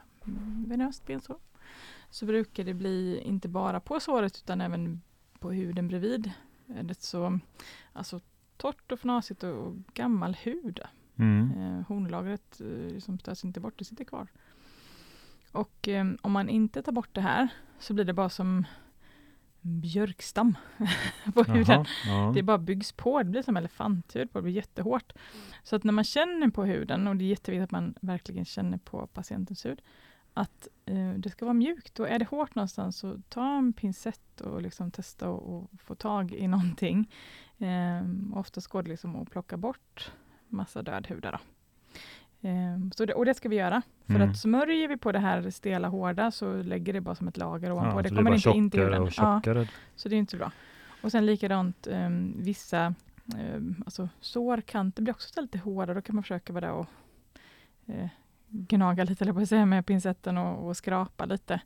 venöst 0.66 1.06
bensår. 1.06 1.38
Så 2.10 2.26
brukar 2.26 2.64
det 2.64 2.74
bli 2.74 3.20
inte 3.24 3.48
bara 3.48 3.80
på 3.80 4.00
såret 4.00 4.42
utan 4.44 4.60
även 4.60 5.00
på 5.38 5.50
huden 5.50 5.88
bredvid. 5.88 6.32
Är 6.66 6.82
det 6.82 7.02
så, 7.02 7.38
alltså 7.92 8.20
torrt 8.56 8.92
och 8.92 8.98
fnasigt 8.98 9.42
och 9.42 9.74
gammal 9.94 10.34
hud. 10.34 10.80
Mm. 11.16 11.50
Eh, 11.58 11.86
hornlagret 11.86 12.60
eh, 12.60 12.98
som 12.98 13.18
stöts 13.18 13.44
inte 13.44 13.60
bort, 13.60 13.78
det 13.78 13.84
sitter 13.84 14.04
kvar. 14.04 14.28
Och 15.52 15.88
eh, 15.88 16.06
om 16.22 16.32
man 16.32 16.48
inte 16.48 16.82
tar 16.82 16.92
bort 16.92 17.14
det 17.14 17.20
här 17.20 17.48
så 17.78 17.94
blir 17.94 18.04
det 18.04 18.12
bara 18.12 18.28
som 18.28 18.64
björkstam 19.60 20.54
på 21.34 21.42
huden. 21.42 21.64
Jaha, 21.66 21.86
ja. 22.06 22.32
Det 22.34 22.42
bara 22.42 22.58
byggs 22.58 22.92
på, 22.92 23.18
det 23.18 23.30
blir 23.30 23.42
som 23.42 23.56
elefanthud 23.56 24.32
på, 24.32 24.38
det 24.38 24.42
blir 24.42 24.52
jättehårt. 24.52 25.12
Så 25.62 25.76
att 25.76 25.84
när 25.84 25.92
man 25.92 26.04
känner 26.04 26.48
på 26.48 26.64
huden, 26.64 27.08
och 27.08 27.16
det 27.16 27.24
är 27.24 27.28
jätteviktigt 27.28 27.64
att 27.64 27.70
man 27.70 27.94
verkligen 28.00 28.44
känner 28.44 28.78
på 28.78 29.06
patientens 29.06 29.66
hud, 29.66 29.82
att 30.34 30.68
eh, 30.86 31.12
det 31.16 31.30
ska 31.30 31.44
vara 31.44 31.54
mjukt. 31.54 32.00
Och 32.00 32.08
är 32.08 32.18
det 32.18 32.24
hårt 32.24 32.54
någonstans 32.54 32.98
så 32.98 33.20
ta 33.28 33.56
en 33.58 33.72
pincett 33.72 34.40
och 34.40 34.62
liksom 34.62 34.90
testa 34.90 35.30
och, 35.30 35.54
och 35.54 35.80
få 35.80 35.94
tag 35.94 36.32
i 36.32 36.48
någonting. 36.48 37.10
Eh, 37.58 38.02
oftast 38.34 38.66
går 38.66 38.82
det 38.82 38.90
liksom 38.90 39.16
att 39.16 39.30
plocka 39.30 39.56
bort 39.56 40.12
massa 40.54 40.82
död 40.82 41.06
hud. 41.06 41.22
Då. 41.22 41.38
Eh, 42.48 42.78
så 42.96 43.04
det, 43.04 43.14
och 43.14 43.24
det 43.24 43.34
ska 43.34 43.48
vi 43.48 43.56
göra. 43.56 43.82
För 44.06 44.14
Mm. 44.14 44.30
att 44.30 44.38
smörjer 44.38 44.88
vi 44.88 44.96
på 44.96 45.12
det 45.12 45.18
här 45.18 45.50
stela 45.50 45.88
hårda 45.88 46.30
så 46.30 46.62
lägger 46.62 46.92
det 46.92 47.00
bara 47.00 47.14
som 47.14 47.28
ett 47.28 47.36
lager 47.36 47.72
ovanpå. 47.72 47.98
Ja, 47.98 48.02
det 48.02 48.08
kommer 48.08 48.34
inte 48.34 48.50
in 48.50 48.70
till 48.70 48.80
huden. 48.80 49.08
Ja. 49.16 49.40
Så 49.96 50.08
det 50.08 50.14
är 50.16 50.18
inte 50.18 50.36
bra. 50.36 50.52
Och 51.02 51.10
sen 51.10 51.26
likadant 51.26 51.86
um, 51.86 52.34
vissa 52.38 52.94
um, 53.56 53.82
alltså 53.86 54.08
sårkanter 54.20 55.02
blir 55.02 55.14
också 55.14 55.40
lite 55.40 55.58
hårda. 55.58 55.94
Då 55.94 56.02
kan 56.02 56.14
man 56.14 56.22
försöka 56.22 56.52
vara 56.52 56.66
där 56.66 56.72
och 56.72 56.86
eh, 57.86 58.08
gnaga 58.48 59.04
lite, 59.04 59.24
eller 59.24 59.32
på 59.32 59.40
att 59.40 59.48
säga, 59.48 59.66
med 59.66 59.86
pincetten 59.86 60.38
och, 60.38 60.68
och 60.68 60.76
skrapa 60.76 61.24
lite. 61.24 61.60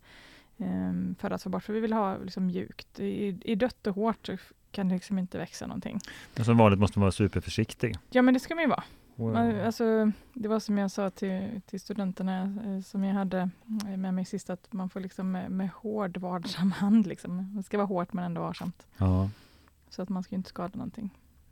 ehm, 0.59 1.15
för 1.19 1.31
att 1.31 1.43
få 1.43 1.49
bort, 1.49 1.63
för 1.63 1.73
vi 1.73 1.81
vill 1.81 1.93
ha 1.93 2.17
liksom 2.19 2.47
mjukt. 2.47 3.01
I, 3.01 3.39
I 3.45 3.55
dött 3.55 3.87
och 3.87 3.95
hårt 3.95 4.29
kan 4.71 4.89
det 4.89 4.95
liksom 4.95 5.19
inte 5.19 5.39
växa 5.39 5.67
någonting. 5.67 5.99
Men 6.37 6.45
som 6.45 6.57
vanligt 6.57 6.81
måste 6.81 6.99
man 6.99 7.03
vara 7.05 7.13
superförsiktig. 7.13 7.97
Ja 8.11 8.23
men 8.23 8.35
det 8.35 8.41
ska 8.41 8.55
man 8.55 8.65
ju 8.65 8.69
vara. 8.71 8.85
Och, 9.17 9.33
Man, 9.33 9.61
alltså, 9.61 10.13
det 10.35 10.49
var 10.49 10.61
som 10.61 10.79
jag 10.79 10.91
sa 10.91 11.11
till, 11.11 11.61
till 11.67 11.81
studenterna 11.81 12.43
eh, 12.67 12.81
som 12.83 13.05
jag 13.05 13.15
hade 13.15 13.51
eh, 13.89 13.97
med 13.97 14.15
mig 14.15 14.25
sist, 14.25 14.51
att 14.51 14.73
man 14.73 14.91
får 14.91 15.01
liksom 15.01 15.31
med, 15.33 15.51
med 15.51 15.71
hård 15.71 16.17
varsam 16.17 16.73
hand. 16.73 17.07
Liksom. 17.07 17.57
Det 17.57 17.63
ska 17.63 17.77
vara 17.77 17.87
hårt 17.87 18.13
men 18.13 18.25
ändå 18.25 18.41
varsamt. 18.41 18.87
ja. 18.97 19.31
Så 19.91 20.03
att 20.03 20.09
man 20.09 20.23
ska 20.23 20.35
inte 20.35 20.49
skada 20.49 20.73
någonting. 20.75 21.11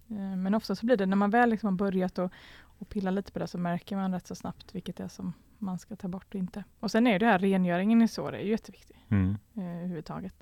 Eh, 0.08 0.16
Men 0.36 0.54
ofta 0.54 0.74
så 0.76 0.86
blir 0.86 0.96
det, 0.96 1.06
när 1.06 1.16
man 1.16 1.30
väl 1.30 1.50
liksom 1.50 1.66
har 1.66 1.76
börjat 1.76 2.18
och, 2.18 2.30
och 2.78 2.88
pilla 2.88 3.10
lite 3.10 3.32
på 3.32 3.38
det, 3.38 3.46
så 3.46 3.58
märker 3.58 3.96
man 3.96 4.12
rätt 4.12 4.26
så 4.26 4.34
snabbt 4.34 4.74
vilket 4.74 4.96
det 4.96 5.04
är 5.04 5.08
som 5.08 5.32
man 5.58 5.78
ska 5.78 5.96
ta 5.96 6.08
bort 6.08 6.34
och 6.34 6.40
inte. 6.40 6.64
Och 6.80 6.90
sen 6.90 7.06
är 7.06 7.18
det 7.18 7.26
här 7.26 7.38
rengöringen 7.38 8.02
i 8.02 8.08
sår, 8.08 8.34
är 8.34 8.40
ju 8.40 8.50
jätteviktig 8.50 8.96
Mm. 9.08 9.36
eh, 9.56 9.76
överhuvudtaget. 9.76 10.34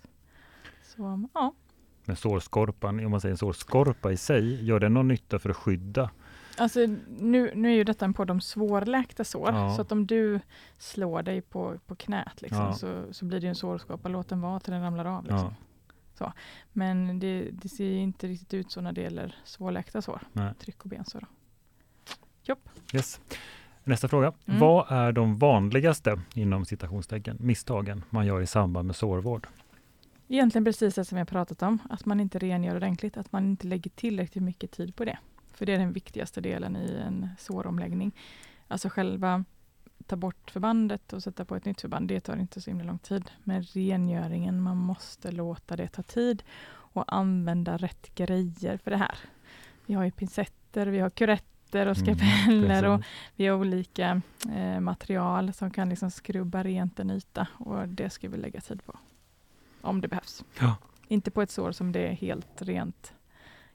Så 0.82 1.28
ja, 1.34 1.52
Men 2.04 2.16
sårskorpan, 2.16 3.04
om 3.04 3.10
man 3.10 3.20
säger 3.20 3.30
en 3.32 3.38
sårskorpa 3.38 4.12
i 4.12 4.16
sig, 4.16 4.64
gör 4.64 4.80
den 4.80 4.94
någon 4.94 5.08
nytta 5.08 5.38
för 5.38 5.50
att 5.50 5.56
skydda? 5.56 6.10
alltså 6.58 6.80
nu, 7.18 7.52
nu 7.54 7.70
är 7.72 7.74
ju 7.76 7.84
detta 7.84 8.04
en 8.04 8.14
podd 8.14 8.30
om 8.30 8.40
svårläkta 8.40 9.24
sår, 9.24 9.50
Ja. 9.52 9.74
så 9.76 9.82
att 9.82 9.92
om 9.92 10.06
du 10.06 10.40
slår 10.78 11.22
dig 11.22 11.40
på, 11.40 11.74
på 11.86 11.94
knät 11.96 12.42
liksom, 12.42 12.60
Ja. 12.62 12.72
så, 12.74 13.04
så 13.12 13.24
blir 13.24 13.40
det 13.40 13.46
en 13.46 13.54
sårskorpa, 13.54 14.08
låt 14.08 14.28
den 14.28 14.40
vara 14.40 14.60
till 14.60 14.72
den 14.72 14.82
ramlar 14.82 15.04
av. 15.04 15.24
Liksom. 15.24 15.54
Ja. 16.18 16.32
Men 16.72 17.18
det, 17.20 17.48
det 17.52 17.68
ser 17.68 17.92
inte 17.92 18.26
riktigt 18.26 18.54
ut 18.54 18.70
så 18.70 18.80
när 18.80 18.92
det 18.92 19.00
gäller 19.00 19.34
svårläkta 19.44 20.02
sår, 20.02 20.20
Nej. 20.32 20.54
tryck 20.54 20.82
och 20.82 20.88
bensår. 20.88 21.20
då. 22.46 22.56
Yes. 22.94 23.20
Nästa 23.84 24.08
fråga. 24.08 24.32
Mm. 24.46 24.60
Vad 24.60 24.92
är 24.92 25.12
de 25.12 25.38
vanligaste, 25.38 26.20
inom 26.34 26.64
citationstecken, 26.64 27.36
misstagen 27.40 28.04
man 28.10 28.26
gör 28.26 28.40
i 28.40 28.46
samband 28.46 28.86
med 28.86 28.96
sårvård? 28.96 29.46
Egentligen 30.28 30.64
precis 30.64 30.94
det 30.94 31.04
som 31.04 31.18
jag 31.18 31.28
pratat 31.28 31.62
om, 31.62 31.78
att 31.90 32.06
man 32.06 32.20
inte 32.20 32.38
rengör 32.38 32.76
ordentligt, 32.76 33.16
att 33.16 33.32
man 33.32 33.44
inte 33.44 33.66
lägger 33.66 33.90
tillräckligt 33.90 34.44
mycket 34.44 34.70
tid 34.70 34.96
på 34.96 35.04
det. 35.04 35.18
För 35.52 35.66
det 35.66 35.72
är 35.72 35.78
den 35.78 35.92
viktigaste 35.92 36.40
delen 36.40 36.76
i 36.76 37.02
en 37.06 37.28
såromläggning. 37.38 38.12
Alltså 38.68 38.88
själva 38.88 39.44
ta 40.06 40.16
bort 40.16 40.50
förbandet 40.50 41.12
och 41.12 41.22
sätta 41.22 41.44
på 41.44 41.56
ett 41.56 41.64
nytt 41.64 41.80
förband, 41.80 42.08
det 42.08 42.20
tar 42.20 42.36
inte 42.36 42.60
så 42.60 42.70
himla 42.70 42.84
lång 42.84 42.98
tid. 42.98 43.30
Men 43.44 43.62
rengöringen, 43.62 44.62
man 44.62 44.76
måste 44.76 45.32
låta 45.32 45.76
det 45.76 45.88
ta 45.88 46.02
tid 46.02 46.42
och 46.66 47.14
använda 47.14 47.76
rätt 47.76 48.14
grejer 48.14 48.76
för 48.76 48.90
det 48.90 48.96
här. 48.96 49.18
Vi 49.86 49.94
har 49.94 50.04
ju 50.04 50.10
pincetter, 50.10 50.86
vi 50.86 50.98
har 50.98 51.10
kuretter 51.10 51.86
och 51.86 51.96
Mm, 51.98 52.16
skapeller 52.16 52.84
och 52.84 52.98
precis. 53.00 53.30
vi 53.36 53.46
har 53.46 53.58
olika 53.58 54.22
eh, 54.54 54.80
material 54.80 55.52
som 55.52 55.70
kan 55.70 55.88
liksom 55.88 56.10
skrubba 56.10 56.62
rent 56.62 57.00
en 57.00 57.10
yta 57.10 57.46
och 57.52 57.88
det 57.88 58.10
ska 58.10 58.28
vi 58.28 58.36
lägga 58.36 58.60
tid 58.60 58.84
på. 58.84 58.98
Om 59.84 60.00
det 60.00 60.08
behövs. 60.08 60.44
Ja. 60.60 60.74
Inte 61.08 61.30
på 61.30 61.42
ett 61.42 61.50
sår 61.50 61.72
som 61.72 61.92
det 61.92 62.00
är 62.08 62.12
helt 62.12 62.62
rent 62.62 63.12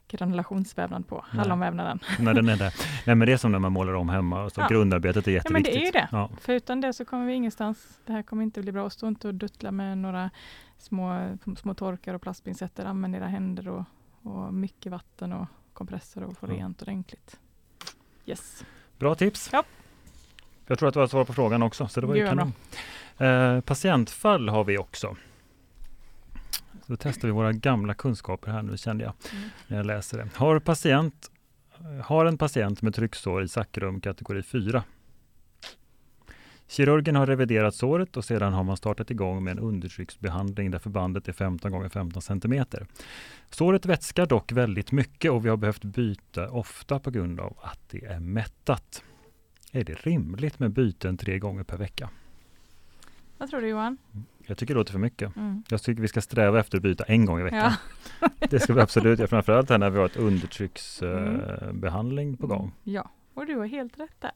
granulationsvävnad 0.08 1.08
på, 1.08 1.24
Nej. 1.32 1.38
hallonvävnaden. 1.38 1.98
Nej, 2.18 2.34
den 2.34 2.48
är 2.48 2.56
där. 2.56 2.74
Nej, 3.06 3.16
men 3.16 3.26
det 3.26 3.32
är 3.32 3.36
som 3.36 3.52
när 3.52 3.58
man 3.58 3.72
målar 3.72 3.92
om 3.94 4.08
hemma. 4.08 4.50
Så 4.50 4.60
Ja. 4.60 4.68
Grundarbetet 4.68 5.28
är 5.28 5.32
Ja, 5.32 5.42
men 5.50 5.62
jätteviktigt. 5.62 5.74
det 5.74 5.80
är 5.80 6.02
ju 6.02 6.06
det. 6.06 6.08
Ja. 6.12 6.30
För 6.40 6.52
utan 6.52 6.80
det 6.80 6.92
så 6.92 7.04
kommer 7.04 7.26
vi 7.26 7.32
ingenstans. 7.32 8.00
Det 8.06 8.12
här 8.12 8.22
kommer 8.22 8.42
inte 8.42 8.62
bli 8.62 8.72
bra. 8.72 8.84
Och 8.84 8.92
stå 8.92 9.08
inte 9.08 9.28
och 9.28 9.34
duttla 9.34 9.70
med 9.72 9.98
några 9.98 10.30
små, 10.78 11.36
små 11.58 11.74
torkar 11.74 12.14
och 12.14 12.22
plastpincetter. 12.22 12.84
Använd 12.84 13.16
era 13.16 13.26
händer 13.26 13.68
och, 13.68 13.84
och 14.22 14.54
mycket 14.54 14.92
vatten 14.92 15.32
och 15.32 15.46
kompressor 15.72 16.22
och 16.22 16.36
få 16.38 16.46
Ja. 16.46 16.52
rent 16.52 16.82
ordentligt. 16.82 17.38
Yes. 18.26 18.64
Bra 18.98 19.14
tips. 19.14 19.50
Ja. 19.52 19.62
Jag 20.66 20.78
tror 20.78 20.88
att 20.88 20.94
det 20.94 21.00
var 21.00 21.06
svar 21.06 21.24
på 21.24 21.32
frågan 21.32 21.62
också, 21.62 21.88
så 21.88 22.00
det 22.00 22.06
var 22.06 22.14
ju 22.14 22.26
kanon. 22.26 22.52
Eh, 23.18 23.60
patientfall 23.60 24.48
har 24.48 24.64
vi 24.64 24.78
också. 24.78 25.16
Så 26.90 26.94
då 26.94 26.98
testar 27.02 27.28
vi 27.28 27.32
våra 27.32 27.52
gamla 27.52 27.94
kunskaper 27.94 28.50
här 28.50 28.62
nu 28.62 28.76
kände 28.76 29.04
jag 29.04 29.12
Mm. 29.32 29.48
när 29.66 29.76
jag 29.76 29.86
läser 29.86 30.18
det. 30.18 30.28
Har, 30.34 30.58
patient, 30.58 31.30
har 32.04 32.24
en 32.26 32.38
patient 32.38 32.82
med 32.82 32.94
trycksår 32.94 33.42
i 33.42 33.48
sacrum 33.48 34.00
kategori 34.00 34.42
4. 34.42 34.82
Kirurgen 36.68 37.16
har 37.16 37.26
reviderat 37.26 37.74
såret 37.74 38.16
och 38.16 38.24
sedan 38.24 38.52
har 38.52 38.64
man 38.64 38.76
startat 38.76 39.10
igång 39.10 39.44
med 39.44 39.50
en 39.50 39.58
undertrycksbehandling 39.58 40.70
där 40.70 40.78
förbandet 40.78 41.28
är 41.28 41.32
15 41.32 41.72
gånger 41.72 41.88
15 41.88 42.22
cm. 42.22 42.64
Såret 43.50 43.86
vätskar 43.86 44.26
dock 44.26 44.52
väldigt 44.52 44.92
mycket 44.92 45.30
och 45.30 45.44
vi 45.44 45.48
har 45.48 45.56
behövt 45.56 45.84
byta 45.84 46.50
ofta 46.50 46.98
på 46.98 47.10
grund 47.10 47.40
av 47.40 47.58
att 47.62 47.80
det 47.90 48.04
är 48.04 48.20
mättat. 48.20 49.02
Är 49.72 49.84
det 49.84 50.06
rimligt 50.06 50.58
med 50.58 50.70
byten 50.70 51.16
tre 51.16 51.38
gånger 51.38 51.64
per 51.64 51.76
vecka? 51.76 52.10
Vad 53.38 53.50
tror 53.50 53.60
du 53.60 53.68
Johan? 53.68 53.98
Jag 54.50 54.58
tycker 54.58 54.74
det 54.74 54.78
låter 54.78 54.92
för 54.92 54.98
mycket. 54.98 55.36
Mm. 55.36 55.62
Jag 55.68 55.82
tycker 55.82 56.02
vi 56.02 56.08
ska 56.08 56.20
sträva 56.20 56.60
efter 56.60 56.76
att 56.78 56.82
byta 56.82 57.04
en 57.04 57.24
gång 57.26 57.40
i 57.40 57.42
veckan. 57.42 57.72
Ja. 58.20 58.28
Det 58.50 58.60
ska 58.60 58.74
vi 58.74 58.80
absolut 58.80 59.18
göra, 59.18 59.28
framförallt 59.28 59.70
här 59.70 59.78
när 59.78 59.90
vi 59.90 59.98
har 59.98 60.06
ett 60.06 60.16
undertrycksbehandling 60.16 62.28
Mm. 62.28 62.36
på 62.36 62.46
gång. 62.46 62.72
Ja, 62.84 63.10
och 63.34 63.46
du 63.46 63.56
har 63.56 63.66
helt 63.66 64.00
rätt 64.00 64.20
där. 64.20 64.30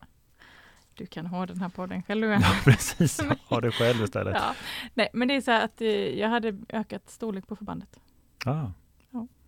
Du 0.94 1.06
kan 1.06 1.26
ha 1.26 1.46
den 1.46 1.60
här 1.60 1.68
podden 1.68 2.02
själv. 2.02 2.26
Ja, 2.30 2.40
precis. 2.64 3.20
Ha 3.48 3.60
det 3.60 3.70
själv 3.70 4.04
istället. 4.04 4.34
Ja. 4.40 4.54
Nej, 4.94 5.08
men 5.12 5.28
det 5.28 5.36
är 5.36 5.40
så 5.40 5.50
här 5.50 5.64
att 5.64 5.80
eh, 5.80 5.88
jag 5.88 6.28
hade 6.28 6.58
ökat 6.68 7.10
storlek 7.10 7.46
på 7.46 7.56
förbandet. 7.56 8.00
Ah, 8.46 8.66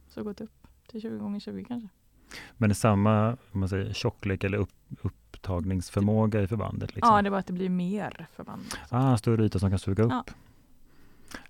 Så 0.08 0.22
gått 0.24 0.40
upp 0.40 0.66
till 0.90 1.00
20 1.02 1.18
gånger 1.18 1.40
20 1.40 1.64
kanske. 1.64 1.88
men 2.56 2.68
det 2.68 2.72
är 2.72 2.74
samma 2.74 3.36
man 3.52 3.68
säger, 3.68 3.92
tjocklek 3.92 4.44
eller 4.44 4.58
upp, 4.58 4.70
upptagningsförmåga 5.02 6.42
i 6.42 6.46
förbandet? 6.46 6.94
Liksom. 6.94 7.14
Ja, 7.16 7.22
det 7.22 7.30
var 7.30 7.38
att 7.38 7.46
det 7.46 7.52
blir 7.52 7.68
mer 7.68 8.26
förband. 8.36 8.62
ah, 8.90 9.16
större 9.16 9.44
yta 9.44 9.58
som 9.58 9.70
kan 9.70 9.78
suga 9.78 10.02
upp. 10.04 10.12
Ja. 10.12 10.24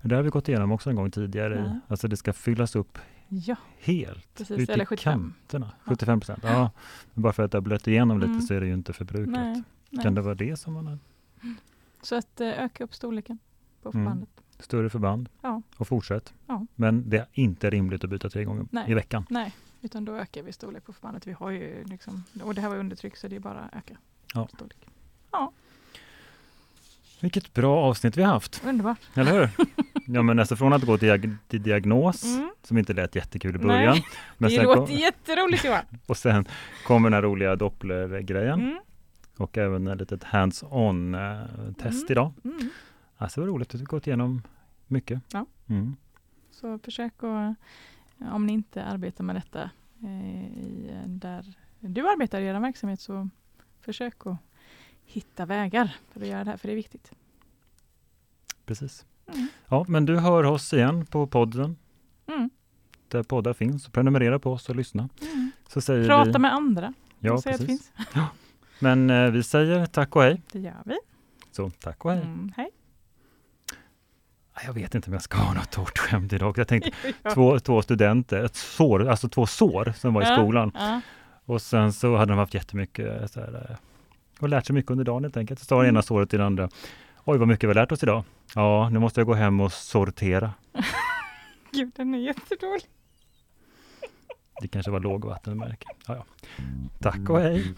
Det 0.07 0.15
har 0.15 0.23
vi 0.23 0.29
gått 0.29 0.49
igenom 0.49 0.71
också 0.71 0.89
en 0.89 0.95
gång 0.95 1.11
tidigare. 1.11 1.55
Ja. 1.73 1.79
Alltså 1.87 2.07
det 2.07 2.17
ska 2.17 2.33
fyllas 2.33 2.75
upp 2.75 2.97
Ja, 3.29 3.55
helt. 3.79 4.33
precis. 4.33 4.57
ut 4.59 4.69
i 4.69 4.85
75. 4.85 4.97
kanterna. 4.97 5.71
Ja. 5.85 5.89
75 5.89 6.19
procent. 6.19 6.39
Ja. 6.43 6.71
Men 7.13 7.21
bara 7.23 7.33
för 7.33 7.43
att 7.43 7.51
det 7.51 7.57
har 7.57 7.61
blött 7.61 7.87
igenom 7.87 8.19
lite 8.19 8.29
Mm. 8.31 8.41
så 8.41 8.53
är 8.53 8.59
det 8.61 8.67
ju 8.67 8.73
inte 8.73 8.93
förbrukat. 8.93 9.33
Nej, 9.33 9.63
nej. 9.89 10.03
Kan 10.03 10.15
det 10.15 10.21
vara 10.21 10.35
det 10.35 10.57
som 10.59 10.73
man 10.73 10.87
har? 10.87 10.97
Så 12.01 12.15
att 12.15 12.41
eh, 12.41 12.47
öka 12.47 12.83
upp 12.83 12.93
storleken 12.95 13.39
på 13.83 13.89
Mm. 13.89 14.05
förbandet. 14.05 14.29
Större 14.59 14.89
förband 14.89 15.29
Ja. 15.41 15.61
och 15.77 15.87
fortsätt. 15.87 16.33
Ja. 16.47 16.65
Men 16.75 17.09
det 17.09 17.17
är 17.17 17.27
inte 17.33 17.69
rimligt 17.69 18.03
att 18.03 18.09
byta 18.09 18.29
tre 18.29 18.43
gånger 18.43 18.65
Nej. 18.71 18.91
i 18.91 18.93
veckan. 18.93 19.25
Nej, 19.29 19.55
utan 19.81 20.05
då 20.05 20.15
ökar 20.15 20.43
vi 20.43 20.53
storlek 20.53 20.85
på 20.85 20.93
förbandet. 20.93 21.27
Vi 21.27 21.31
har 21.31 21.49
ju 21.49 21.83
liksom, 21.83 22.23
och 22.43 22.55
det 22.55 22.61
här 22.61 22.69
var 22.69 22.77
undertryck 22.77 23.17
så 23.17 23.27
det 23.27 23.35
är 23.35 23.39
bara 23.39 23.59
att 23.59 23.75
öka 23.75 23.97
Ja. 24.33 24.47
storlek. 24.53 24.77
Vilket 27.21 27.53
bra 27.53 27.77
avsnitt 27.83 28.17
vi 28.17 28.23
har 28.23 28.33
haft, 28.33 28.61
Underbart. 28.65 28.99
eller 29.13 29.31
hur? 29.39 29.49
Ja 30.09 30.21
men 30.21 30.39
alltså 30.39 30.55
från 30.55 30.73
att 30.73 30.83
gå 30.83 30.97
till, 30.97 31.07
diag 31.07 31.35
till 31.47 31.63
diagnos, 31.63 32.23
Mm. 32.25 32.51
som 32.63 32.77
inte 32.77 32.93
lät 32.93 33.15
jättekul 33.15 33.55
i 33.55 33.59
början. 33.59 33.93
Nej, 33.93 34.05
men 34.37 34.49
det 34.49 34.63
låter 34.63 34.85
kom, 34.85 34.95
jätteroligt 34.95 35.65
Johan. 35.65 35.83
och 36.07 36.17
sen 36.17 36.45
kommer 36.85 37.09
den 37.09 37.13
här 37.13 37.21
roliga 37.21 37.55
Doppler-grejen 37.55 38.59
Mm. 38.61 38.79
och 39.37 39.57
även 39.57 39.87
ett 39.87 39.99
litet 39.99 40.23
hands-on 40.23 41.15
eh, 41.15 41.73
test 41.77 42.01
Mm. 42.01 42.05
idag. 42.11 42.33
Mm. 42.43 42.69
Alltså 43.17 43.41
det 43.41 43.47
var 43.47 43.53
roligt 43.53 43.75
att 43.75 43.81
vi 43.81 43.85
gått 43.85 44.07
igenom 44.07 44.41
mycket. 44.87 45.21
Ja. 45.33 45.45
Mm. 45.67 45.95
Så 46.51 46.79
försök 46.79 47.13
att, 47.23 47.55
om 48.33 48.45
ni 48.45 48.53
inte 48.53 48.83
arbetar 48.83 49.23
med 49.23 49.35
detta 49.35 49.69
eh, 50.03 50.45
i, 50.57 50.91
där 51.05 51.53
du 51.79 52.09
arbetar 52.09 52.41
i 52.41 52.45
er 52.45 52.59
verksamhet, 52.59 52.99
så 53.01 53.29
försök 53.81 54.27
att 54.27 54.37
hitta 55.05 55.45
vägar 55.45 55.95
för 56.11 56.21
att 56.21 56.27
göra 56.27 56.43
det 56.43 56.49
här, 56.49 56.57
för 56.57 56.67
det 56.67 56.73
är 56.73 56.75
viktigt. 56.75 57.11
Precis. 58.65 59.05
Mm. 59.33 59.47
Ja, 59.67 59.85
men 59.87 60.05
du 60.05 60.17
hör 60.17 60.43
oss 60.43 60.73
igen 60.73 61.05
på 61.05 61.27
podden 61.27 61.77
Mm. 62.27 62.49
där 63.07 63.23
poddar 63.23 63.53
finns. 63.53 63.87
Prenumerera 63.89 64.39
på 64.39 64.51
oss 64.51 64.69
och 64.69 64.75
lyssna. 64.75 65.09
Mm. 65.21 65.51
Så 65.67 65.81
säger 65.81 66.07
Prata 66.07 66.31
vi, 66.31 66.39
med 66.39 66.53
andra. 66.53 66.93
ja, 67.19 67.41
precis. 67.43 67.65
finns. 67.67 67.91
Men 68.79 69.09
eh, 69.09 69.31
vi 69.31 69.43
säger 69.43 69.85
tack 69.85 70.15
och 70.15 70.21
hej. 70.23 70.41
Det 70.51 70.59
gör 70.59 70.81
vi. 70.85 70.97
Så 71.51 71.69
tack 71.69 72.05
och 72.05 72.11
hej. 72.11 72.21
Mm, 72.21 72.51
hej. 72.57 72.69
Jag 74.65 74.73
vet 74.73 74.95
inte 74.95 75.07
om 75.09 75.13
jag 75.13 75.21
ska 75.21 75.37
ha 75.37 75.53
något 75.53 75.75
hårt 75.75 75.97
skämt 75.97 76.33
idag. 76.33 76.57
Jag 76.57 76.67
tänkte 76.67 76.91
Ja. 77.23 77.31
två, 77.31 77.59
två 77.59 77.81
studenter, 77.81 78.43
ett 78.45 78.55
sår, 78.55 79.07
alltså 79.09 79.29
två 79.29 79.45
sår 79.47 79.93
som 79.97 80.13
var 80.13 80.21
i 80.21 80.25
Ja, 80.25 80.35
skolan. 80.35 80.71
Ja. 80.75 81.01
Och 81.45 81.61
sen 81.61 81.93
så 81.93 82.15
hade 82.17 82.31
de 82.31 82.37
haft 82.39 82.53
jättemycket 82.53 83.31
så 83.31 83.39
här, 83.39 83.67
eh, 83.69 83.77
och 84.39 84.49
lärt 84.49 84.65
sig 84.65 84.73
mycket 84.73 84.91
under 84.91 85.05
dagen 85.05 85.23
helt 85.23 85.37
enkelt. 85.37 85.59
Så 85.59 85.75
det 85.75 85.81
Mm. 85.81 85.95
ena 85.95 86.01
såret 86.01 86.29
till 86.29 86.39
det 86.39 86.45
andra. 86.45 86.69
Oj, 87.29 87.37
vad 87.37 87.47
mycket 87.47 87.63
vi 87.63 87.67
har 87.67 87.75
lärt 87.75 87.91
oss 87.91 88.03
idag. 88.03 88.23
Ja, 88.55 88.89
nu 88.89 88.99
måste 88.99 89.19
jag 89.19 89.27
gå 89.27 89.33
hem 89.33 89.59
och 89.59 89.71
sortera. 89.71 90.53
Gud, 91.71 91.91
den 91.95 92.13
är 92.13 92.17
jättedålig. 92.17 92.83
Det 94.61 94.67
kanske 94.67 94.91
var 94.91 94.99
lågvattenmärke. 94.99 95.87
Ja, 96.07 96.15
ja. 96.15 96.25
Tack 96.99 97.29
och 97.29 97.39
hej! 97.39 97.75